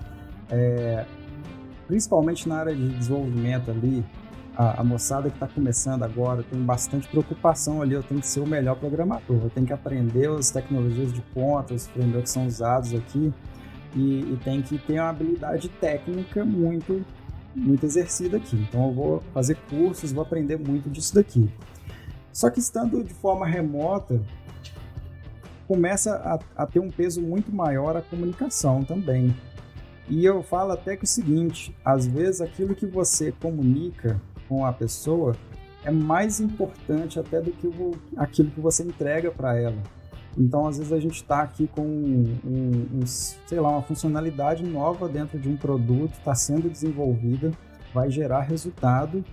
[0.51, 1.05] É,
[1.87, 4.05] principalmente na área de desenvolvimento ali,
[4.57, 7.95] a, a moçada que está começando agora tem bastante preocupação ali.
[7.95, 11.75] Eu tenho que ser o melhor programador, eu tenho que aprender as tecnologias de ponta,
[11.75, 13.33] os frameworks que são usados aqui
[13.95, 17.05] e, e tem que ter uma habilidade técnica muito
[17.55, 18.57] muito exercida aqui.
[18.57, 21.51] Então eu vou fazer cursos, vou aprender muito disso daqui.
[22.33, 24.23] Só que estando de forma remota,
[25.67, 29.35] começa a, a, ter um peso muito maior a comunicação também.
[30.09, 34.21] E eu falo até que o seguinte, às vezes aquilo que você comunica
[34.51, 35.37] com a pessoa
[35.85, 39.79] é mais importante até do que o, aquilo que você entrega para ela.
[40.37, 45.09] Então, às vezes a gente está aqui com um, um, sei lá, uma funcionalidade nova
[45.09, 47.53] dentro de um produto, está sendo desenvolvida,
[47.95, 49.25] vai gerar resultado,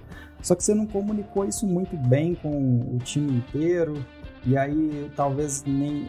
[0.41, 3.93] só que você não comunicou isso muito bem com o time inteiro,
[4.45, 6.07] e aí talvez nem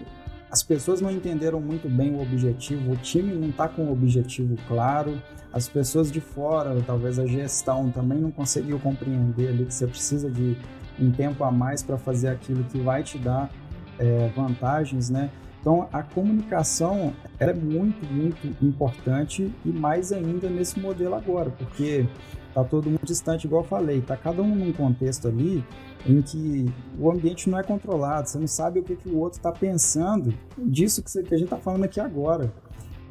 [0.50, 4.56] as pessoas não entenderam muito bem o objetivo, o time não está com o objetivo
[4.66, 5.20] claro,
[5.52, 10.30] as pessoas de fora, talvez a gestão também não conseguiu compreender ali que você precisa
[10.30, 10.56] de
[11.00, 13.50] um tempo a mais para fazer aquilo que vai te dar
[13.98, 15.30] é, vantagens, né?
[15.60, 22.06] Então a comunicação é muito, muito importante e mais ainda nesse modelo agora, porque
[22.54, 25.64] tá todo mundo distante, igual eu falei, tá cada um num contexto ali
[26.06, 26.66] em que
[26.98, 30.32] o ambiente não é controlado, você não sabe o que, que o outro está pensando
[30.56, 32.52] disso que, você, que a gente está falando aqui agora.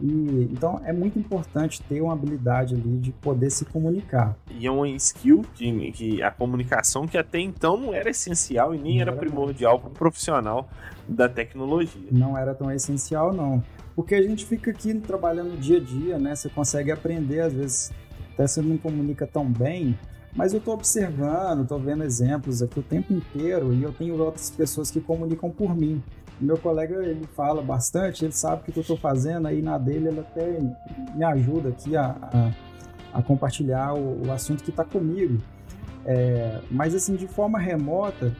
[0.01, 4.37] E, então é muito importante ter uma habilidade ali de poder se comunicar.
[4.51, 8.77] E é uma skill que, que a comunicação que até então não era essencial e
[8.77, 10.69] nem não era, era primordial para o profissional
[11.07, 12.07] da tecnologia.
[12.11, 13.63] Não era tão essencial, não.
[13.95, 16.35] Porque a gente fica aqui trabalhando dia a dia, né?
[16.35, 17.91] Você consegue aprender, às vezes,
[18.33, 19.97] até você não comunica tão bem,
[20.35, 24.51] mas eu estou observando, estou vendo exemplos aqui o tempo inteiro e eu tenho outras
[24.51, 26.03] pessoas que comunicam por mim.
[26.39, 30.09] Meu colega, ele fala bastante, ele sabe o que eu estou fazendo, aí na dele
[30.09, 30.59] ele até
[31.15, 32.15] me ajuda aqui a,
[33.13, 35.41] a, a compartilhar o, o, assunto que está comigo.
[36.05, 38.35] É, mas assim, de forma remota,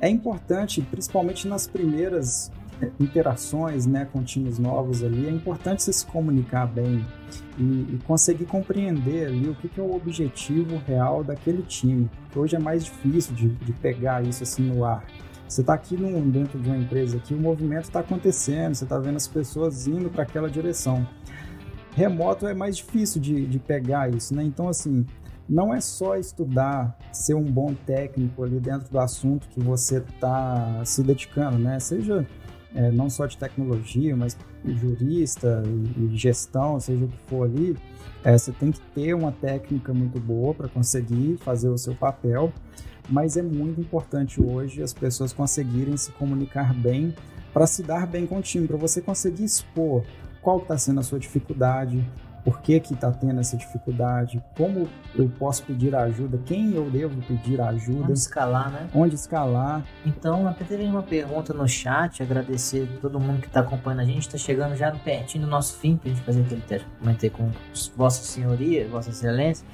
[0.00, 2.50] é importante, principalmente nas primeiras
[2.82, 7.06] é, interações né, com times novos ali, é importante você se comunicar bem
[7.58, 12.10] e, e conseguir compreender ali o que, que, é o objetivo real daquele time.
[12.30, 15.04] Que hoje é mais difícil de, de pegar isso assim no ar.
[15.48, 19.16] Você está aqui dentro de uma empresa que o movimento está acontecendo, você está vendo
[19.16, 21.06] as pessoas indo para aquela direção.
[21.94, 24.42] Remoto é mais difícil de, de pegar isso, né?
[24.42, 25.06] Então, assim,
[25.48, 30.84] não é só estudar, ser um bom técnico ali dentro do assunto que você está
[30.84, 31.78] se dedicando, né?
[31.78, 32.26] Seja
[32.74, 37.76] é, não só de tecnologia, mas jurista e, e gestão, seja o que for ali,
[38.24, 42.52] é, você tem que ter uma técnica muito boa para conseguir fazer o seu papel
[43.08, 47.14] mas é muito importante hoje as pessoas conseguirem se comunicar bem
[47.52, 50.04] para se dar bem com o time, para você conseguir expor
[50.42, 52.04] qual está sendo a sua dificuldade,
[52.46, 57.20] por que que está tendo essa dificuldade, como eu posso pedir ajuda, quem eu devo
[57.22, 58.04] pedir ajuda.
[58.04, 58.88] Onde escalar, né?
[58.94, 59.84] Onde escalar.
[60.04, 64.20] Então, até teve uma pergunta no chat, agradecer todo mundo que está acompanhando a gente,
[64.20, 67.50] está chegando já pertinho do nosso fim, para a gente fazer aquele teste comentei com
[67.96, 69.66] Vossa Senhoria, Vossa Excelência.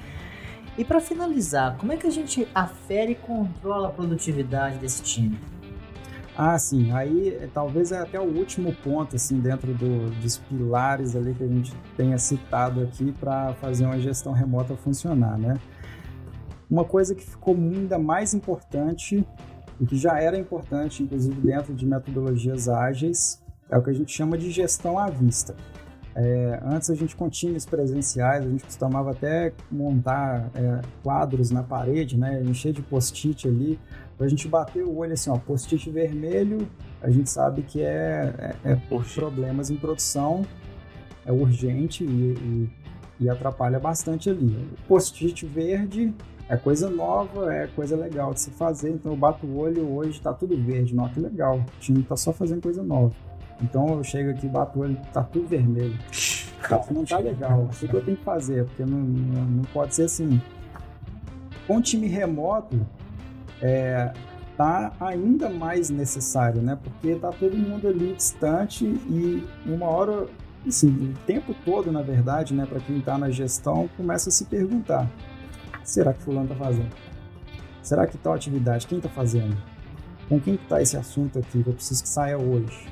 [0.77, 5.39] E para finalizar, como é que a gente afere e controla a produtividade desse time?
[6.35, 6.91] Ah, sim.
[6.91, 11.43] Aí é, talvez é até o último ponto, assim, dentro do, dos pilares ali que
[11.43, 15.59] a gente tenha citado aqui para fazer uma gestão remota funcionar, né?
[16.69, 19.23] Uma coisa que ficou ainda mais importante
[19.79, 24.11] e que já era importante, inclusive dentro de metodologias ágeis, é o que a gente
[24.11, 25.55] chama de gestão à vista.
[26.15, 31.63] É, antes a gente com times presenciais, a gente costumava até montar é, quadros na
[31.63, 33.79] parede, né, encher de post-it ali,
[34.15, 36.67] para a gente bater o olho assim, ó, post-it vermelho,
[37.01, 38.75] a gente sabe que é, é, é
[39.15, 40.45] problemas em produção,
[41.25, 42.69] é urgente e, e,
[43.21, 44.69] e atrapalha bastante ali.
[44.87, 46.13] Post-it verde
[46.47, 50.11] é coisa nova, é coisa legal de se fazer, então eu bato o olho hoje,
[50.11, 53.15] está tudo verde, não, que legal, o time está só fazendo coisa nova.
[53.63, 55.97] Então eu chego aqui, bato o olho, tá tudo vermelho.
[56.93, 57.61] não tá legal.
[57.61, 58.65] O que eu tenho que fazer?
[58.65, 60.41] Porque não, não, não pode ser assim.
[61.65, 62.85] Com time remoto,
[63.61, 64.11] é,
[64.57, 66.77] tá ainda mais necessário, né?
[66.81, 70.27] Porque tá todo mundo ali distante e uma hora,
[70.67, 74.43] assim, o tempo todo, na verdade, né, para quem tá na gestão, começa a se
[74.45, 75.09] perguntar:
[75.83, 76.91] será que fulano tá fazendo?
[77.81, 79.55] Será que tal atividade quem tá fazendo?
[80.27, 82.87] Com quem que tá esse assunto aqui que eu preciso que saia hoje?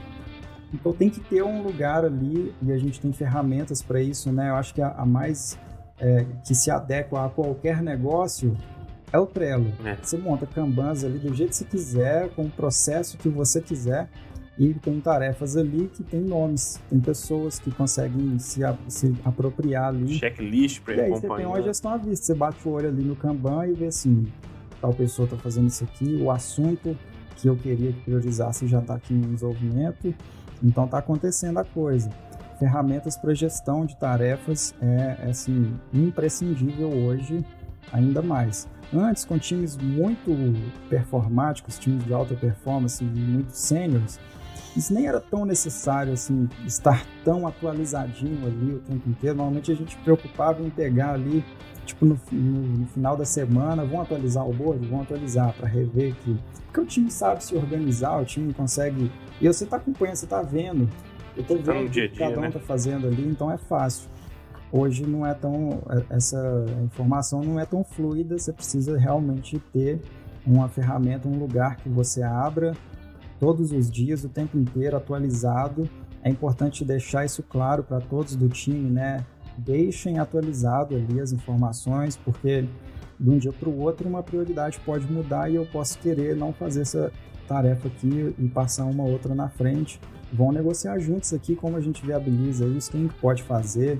[0.73, 4.49] Então tem que ter um lugar ali e a gente tem ferramentas para isso, né?
[4.49, 5.59] Eu acho que a, a mais
[5.99, 8.55] é, que se adequa a qualquer negócio
[9.11, 9.71] é o Trello.
[9.83, 9.95] É.
[10.01, 14.09] Você monta Kanbans ali do jeito que você quiser, com o processo que você quiser.
[14.57, 19.89] e tem tarefas ali que tem nomes, tem pessoas que conseguem se, a, se apropriar
[19.89, 20.13] ali.
[20.13, 23.03] Checklist para E aí você tem uma gestão à vista, você bate o olho ali
[23.03, 24.25] no Kanban e vê assim,
[24.79, 26.97] tal pessoa está fazendo isso aqui, o assunto
[27.37, 30.13] que eu queria que priorizasse já está aqui em desenvolvimento,
[30.63, 32.09] então está acontecendo a coisa.
[32.59, 37.43] Ferramentas para gestão de tarefas é, é assim, imprescindível hoje,
[37.91, 38.67] ainda mais.
[38.93, 40.31] Antes, com times muito
[40.89, 44.19] performáticos, times de alta performance, muito sêniores,
[44.75, 49.35] isso nem era tão necessário assim estar tão atualizadinho ali o tempo inteiro.
[49.37, 51.43] Normalmente a gente preocupava em pegar ali,
[51.85, 56.13] tipo no, no, no final da semana, vão atualizar o board, vão atualizar para rever
[56.13, 56.37] aqui.
[56.65, 59.11] Porque o time sabe se organizar, o time consegue.
[59.41, 60.89] E você está acompanhando, você está vendo.
[61.35, 62.47] Eu estou Tá vendo o que cada um né?
[62.47, 64.09] está fazendo ali, então é fácil.
[64.71, 65.81] Hoje não é tão.
[66.09, 69.99] Essa informação não é tão fluida, você precisa realmente ter
[70.47, 72.73] uma ferramenta, um lugar que você abra
[73.41, 75.89] todos os dias, o tempo inteiro, atualizado.
[76.23, 79.25] É importante deixar isso claro para todos do time, né?
[79.57, 82.65] Deixem atualizado ali as informações, porque
[83.19, 86.53] de um dia para o outro uma prioridade pode mudar e eu posso querer não
[86.53, 87.11] fazer essa
[87.47, 89.99] tarefa aqui e passar uma outra na frente.
[90.31, 93.99] Vão negociar juntos aqui como a gente viabiliza isso, quem pode fazer,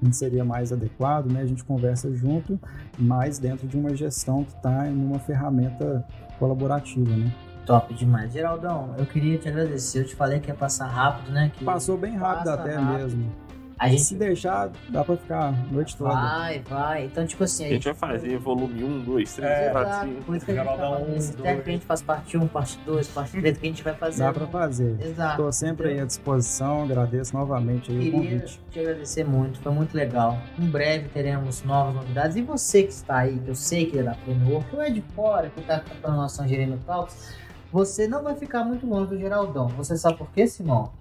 [0.00, 1.40] quem seria mais adequado, né?
[1.40, 2.60] A gente conversa junto,
[2.98, 6.06] mas dentro de uma gestão que está em uma ferramenta
[6.38, 7.32] colaborativa, né?
[7.66, 8.32] Top demais.
[8.32, 10.00] Geraldão, eu queria te agradecer.
[10.00, 11.50] Eu te falei que ia passar rápido, né?
[11.54, 12.98] Que Passou bem rápido Passa até rápido.
[12.98, 13.32] mesmo.
[13.78, 16.10] a Se gente deixar, dá pra ficar a noite toda.
[16.12, 17.04] vai, vai.
[17.06, 20.22] Então, tipo assim, A gente vai fazer volume 1, 2, 3, É, 4, Exato, 5.
[20.24, 20.72] por isso que a gente tá
[21.16, 21.62] esse um, dois.
[21.62, 24.22] que a gente faz parte 1, parte 2, parte 3, que a gente vai fazer.
[24.22, 24.96] Dá pra fazer.
[25.00, 25.30] Exato.
[25.32, 28.60] Estou sempre aí à disposição, agradeço novamente aí o Queria convite.
[28.70, 30.38] te agradecer muito, foi muito legal.
[30.58, 32.36] Em breve teremos novas novidades.
[32.36, 35.00] E você que está aí, que eu sei que é da Framework, ou é de
[35.14, 37.34] fora, que está acompanhando nosso Tangerino Talks,
[37.72, 39.66] você não vai ficar muito longe do Geraldão.
[39.68, 40.92] Você sabe por quê, Simão?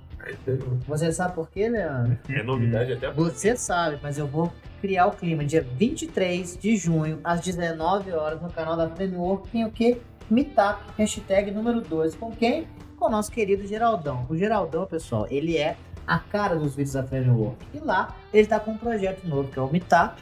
[0.88, 2.18] Você sabe por quê, Leandro?
[2.30, 7.20] É novidade até Você sabe, mas eu vou criar o clima dia 23 de junho,
[7.24, 10.00] às 19 horas, no canal da Framework, tem o quê?
[10.30, 12.16] Meetup, hashtag número 2.
[12.16, 12.68] Com quem?
[12.98, 14.26] Com o nosso querido Geraldão.
[14.30, 15.76] O Geraldão, pessoal, ele é
[16.08, 17.58] a cara dos vídeos da Framework.
[17.74, 20.22] E lá, ele tá com um projeto novo, que é o Meetup,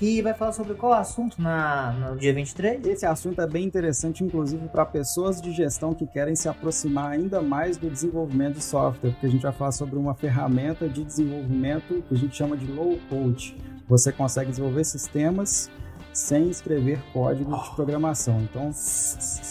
[0.00, 2.86] que vai falar sobre qual assunto na, no dia 23?
[2.86, 7.42] Esse assunto é bem interessante, inclusive para pessoas de gestão que querem se aproximar ainda
[7.42, 12.02] mais do desenvolvimento de software, porque a gente vai falar sobre uma ferramenta de desenvolvimento
[12.08, 13.54] que a gente chama de low code.
[13.86, 15.70] Você consegue desenvolver sistemas
[16.12, 18.40] sem escrever código de programação.
[18.40, 18.70] Então,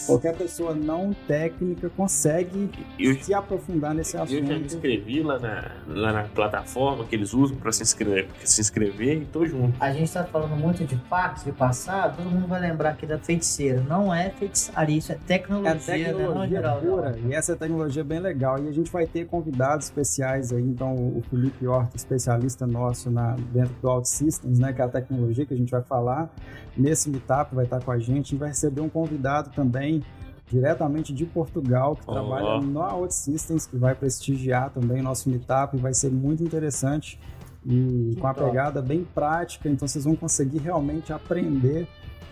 [0.06, 4.66] qualquer pessoa não técnica consegue Eu, se aprofundar nesse eu já me assunto.
[4.66, 9.24] inscrevi lá na, lá na plataforma que eles usam para se inscrever, se inscrever e
[9.24, 9.74] tô junto.
[9.82, 13.18] A gente tá falando muito de fax, de passado, todo mundo vai lembrar aqui da
[13.18, 13.80] feiticeira.
[13.88, 16.12] Não é feitiçaria, isso é tecnologia, É né?
[16.12, 16.96] Não, tecnologia Geraldão?
[16.96, 18.62] pura, e essa tecnologia é bem legal.
[18.62, 23.36] E a gente vai ter convidados especiais aí, então o Felipe Horta, especialista nosso na,
[23.52, 26.30] dentro do OutSystems, né, que é a tecnologia que a gente vai falar.
[26.76, 30.02] Nesse meetup vai estar com a gente, a gente vai receber um convidado também
[30.48, 32.12] diretamente de Portugal, que Ó.
[32.12, 37.18] trabalha no OutSystems, que vai prestigiar também o nosso meetup, vai ser muito interessante
[37.64, 41.86] e Que com a pegada bem prática, então vocês vão conseguir realmente aprender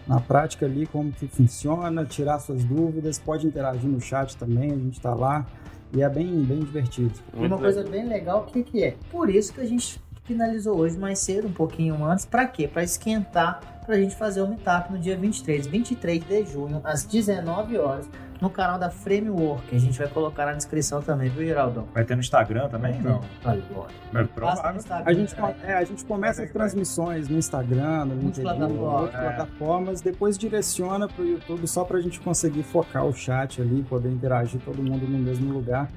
[0.06, 4.76] na prática ali como que funciona, tirar suas dúvidas, pode interagir no chat também, a
[4.76, 5.46] gente está lá.
[5.92, 7.14] E é bem, bem divertido.
[7.34, 8.96] E uma coisa bem legal, o que, que é?
[9.10, 12.26] Por isso que a gente finalizou hoje mais cedo, um pouquinho antes.
[12.26, 12.68] Pra quê?
[12.68, 17.78] Pra esquentar, pra gente fazer o meetup no dia 23, 23 de junho, às 19
[17.78, 18.08] horas,
[18.38, 19.74] no canal da Framework.
[19.74, 21.88] A gente vai colocar na descrição também, viu, Geraldão?
[21.94, 23.00] Vai ter no Instagram também?
[23.00, 23.20] Não.
[23.42, 23.90] Olha, bora.
[24.14, 24.84] É provável.
[25.04, 29.24] A gente, é, a gente começa as transmissões no Instagram, no LinkedIn, outras é.
[29.24, 33.82] plataformas, depois direciona para o YouTube só para a gente conseguir focar o chat ali,
[33.82, 35.88] poder interagir todo mundo no mesmo lugar.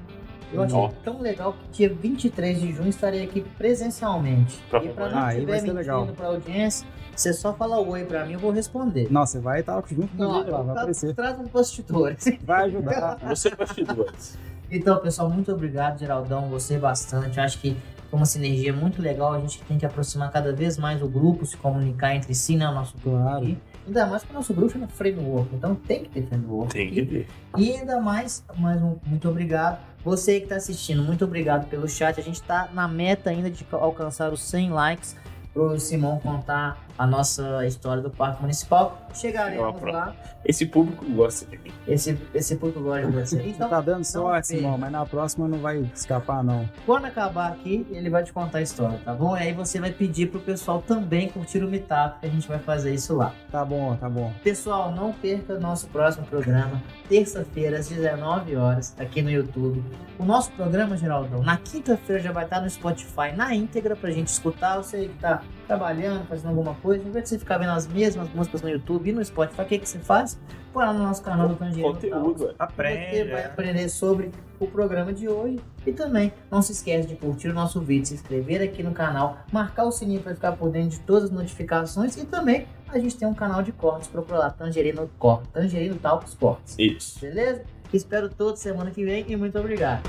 [0.52, 0.88] Eu achei Ó.
[1.04, 4.58] tão legal que dia 23 de junho estarei aqui presencialmente.
[4.70, 5.18] Pra e pra não.
[5.18, 6.06] Ah, aí estiver vai ser mentindo legal.
[6.14, 9.08] pra audiência, você só fala oi pra mim, eu vou responder.
[9.10, 11.14] Não, você vai estar junto comigo lá, vai tá- aparecer.
[11.14, 12.16] traz um bastidor.
[12.44, 13.18] Vai ajudar.
[13.28, 14.38] Você é bastidores.
[14.70, 16.48] Então, pessoal, muito obrigado, Geraldão.
[16.48, 17.38] Gostei bastante.
[17.38, 17.76] Acho que
[18.10, 19.32] foi uma sinergia muito legal.
[19.34, 22.66] A gente tem que aproximar cada vez mais o grupo, se comunicar entre si, né?
[22.68, 23.36] O nosso grupo Claro.
[23.44, 23.58] aqui.
[23.86, 25.54] Ainda mais que o nosso grupo chama Framework.
[25.54, 26.72] Então tem que ter Framework.
[26.72, 27.28] Tem que ter.
[27.56, 29.78] E ainda mais, mais um muito obrigado.
[30.04, 32.18] Você que está assistindo, muito obrigado pelo chat.
[32.18, 35.16] A gente está na meta ainda de alcançar os 100 likes
[35.52, 38.98] para o Simão contar a nossa história do Parque Municipal.
[39.14, 40.14] Chegaremos lá.
[40.44, 41.70] Esse público gosta de mim.
[41.86, 43.36] Esse, esse público gosta de você.
[43.42, 46.68] Você Então, tá dando sorte, irmão, mas na próxima não vai escapar, não.
[46.84, 49.36] Quando acabar aqui, ele vai te contar a história, tá bom?
[49.36, 52.58] E aí você vai pedir pro pessoal também curtir o Meetup, que a gente vai
[52.58, 53.32] fazer isso lá.
[53.50, 54.32] Tá bom, tá bom.
[54.42, 59.82] Pessoal, não perca nosso próximo programa, terça-feira, às 19 horas, aqui no YouTube.
[60.18, 64.28] O nosso programa, Geraldão, na quinta-feira já vai estar no Spotify na íntegra pra gente
[64.28, 64.76] escutar.
[64.78, 68.28] Você que tá trabalhando, fazendo alguma coisa, em vez de você ficar vendo as mesmas
[68.34, 70.38] músicas no YouTube e no Spotify, o que, que você faz?
[70.72, 72.10] Põe lá no nosso canal do Tangerino Talks.
[72.10, 72.38] Conteúdo.
[72.38, 73.30] Você Aprende.
[73.30, 73.46] vai é.
[73.46, 75.60] aprender sobre o programa de hoje.
[75.86, 79.38] E também não se esquece de curtir o nosso vídeo, se inscrever aqui no canal,
[79.52, 82.16] marcar o sininho para ficar por dentro de todas as notificações.
[82.16, 86.34] E também a gente tem um canal de cortes, procura lá Tangerino Cortes, Tangerino Talks
[86.34, 86.76] Cortes.
[86.78, 87.20] Isso.
[87.20, 87.62] Beleza?
[87.92, 90.02] Espero todos semana que vem e muito obrigado.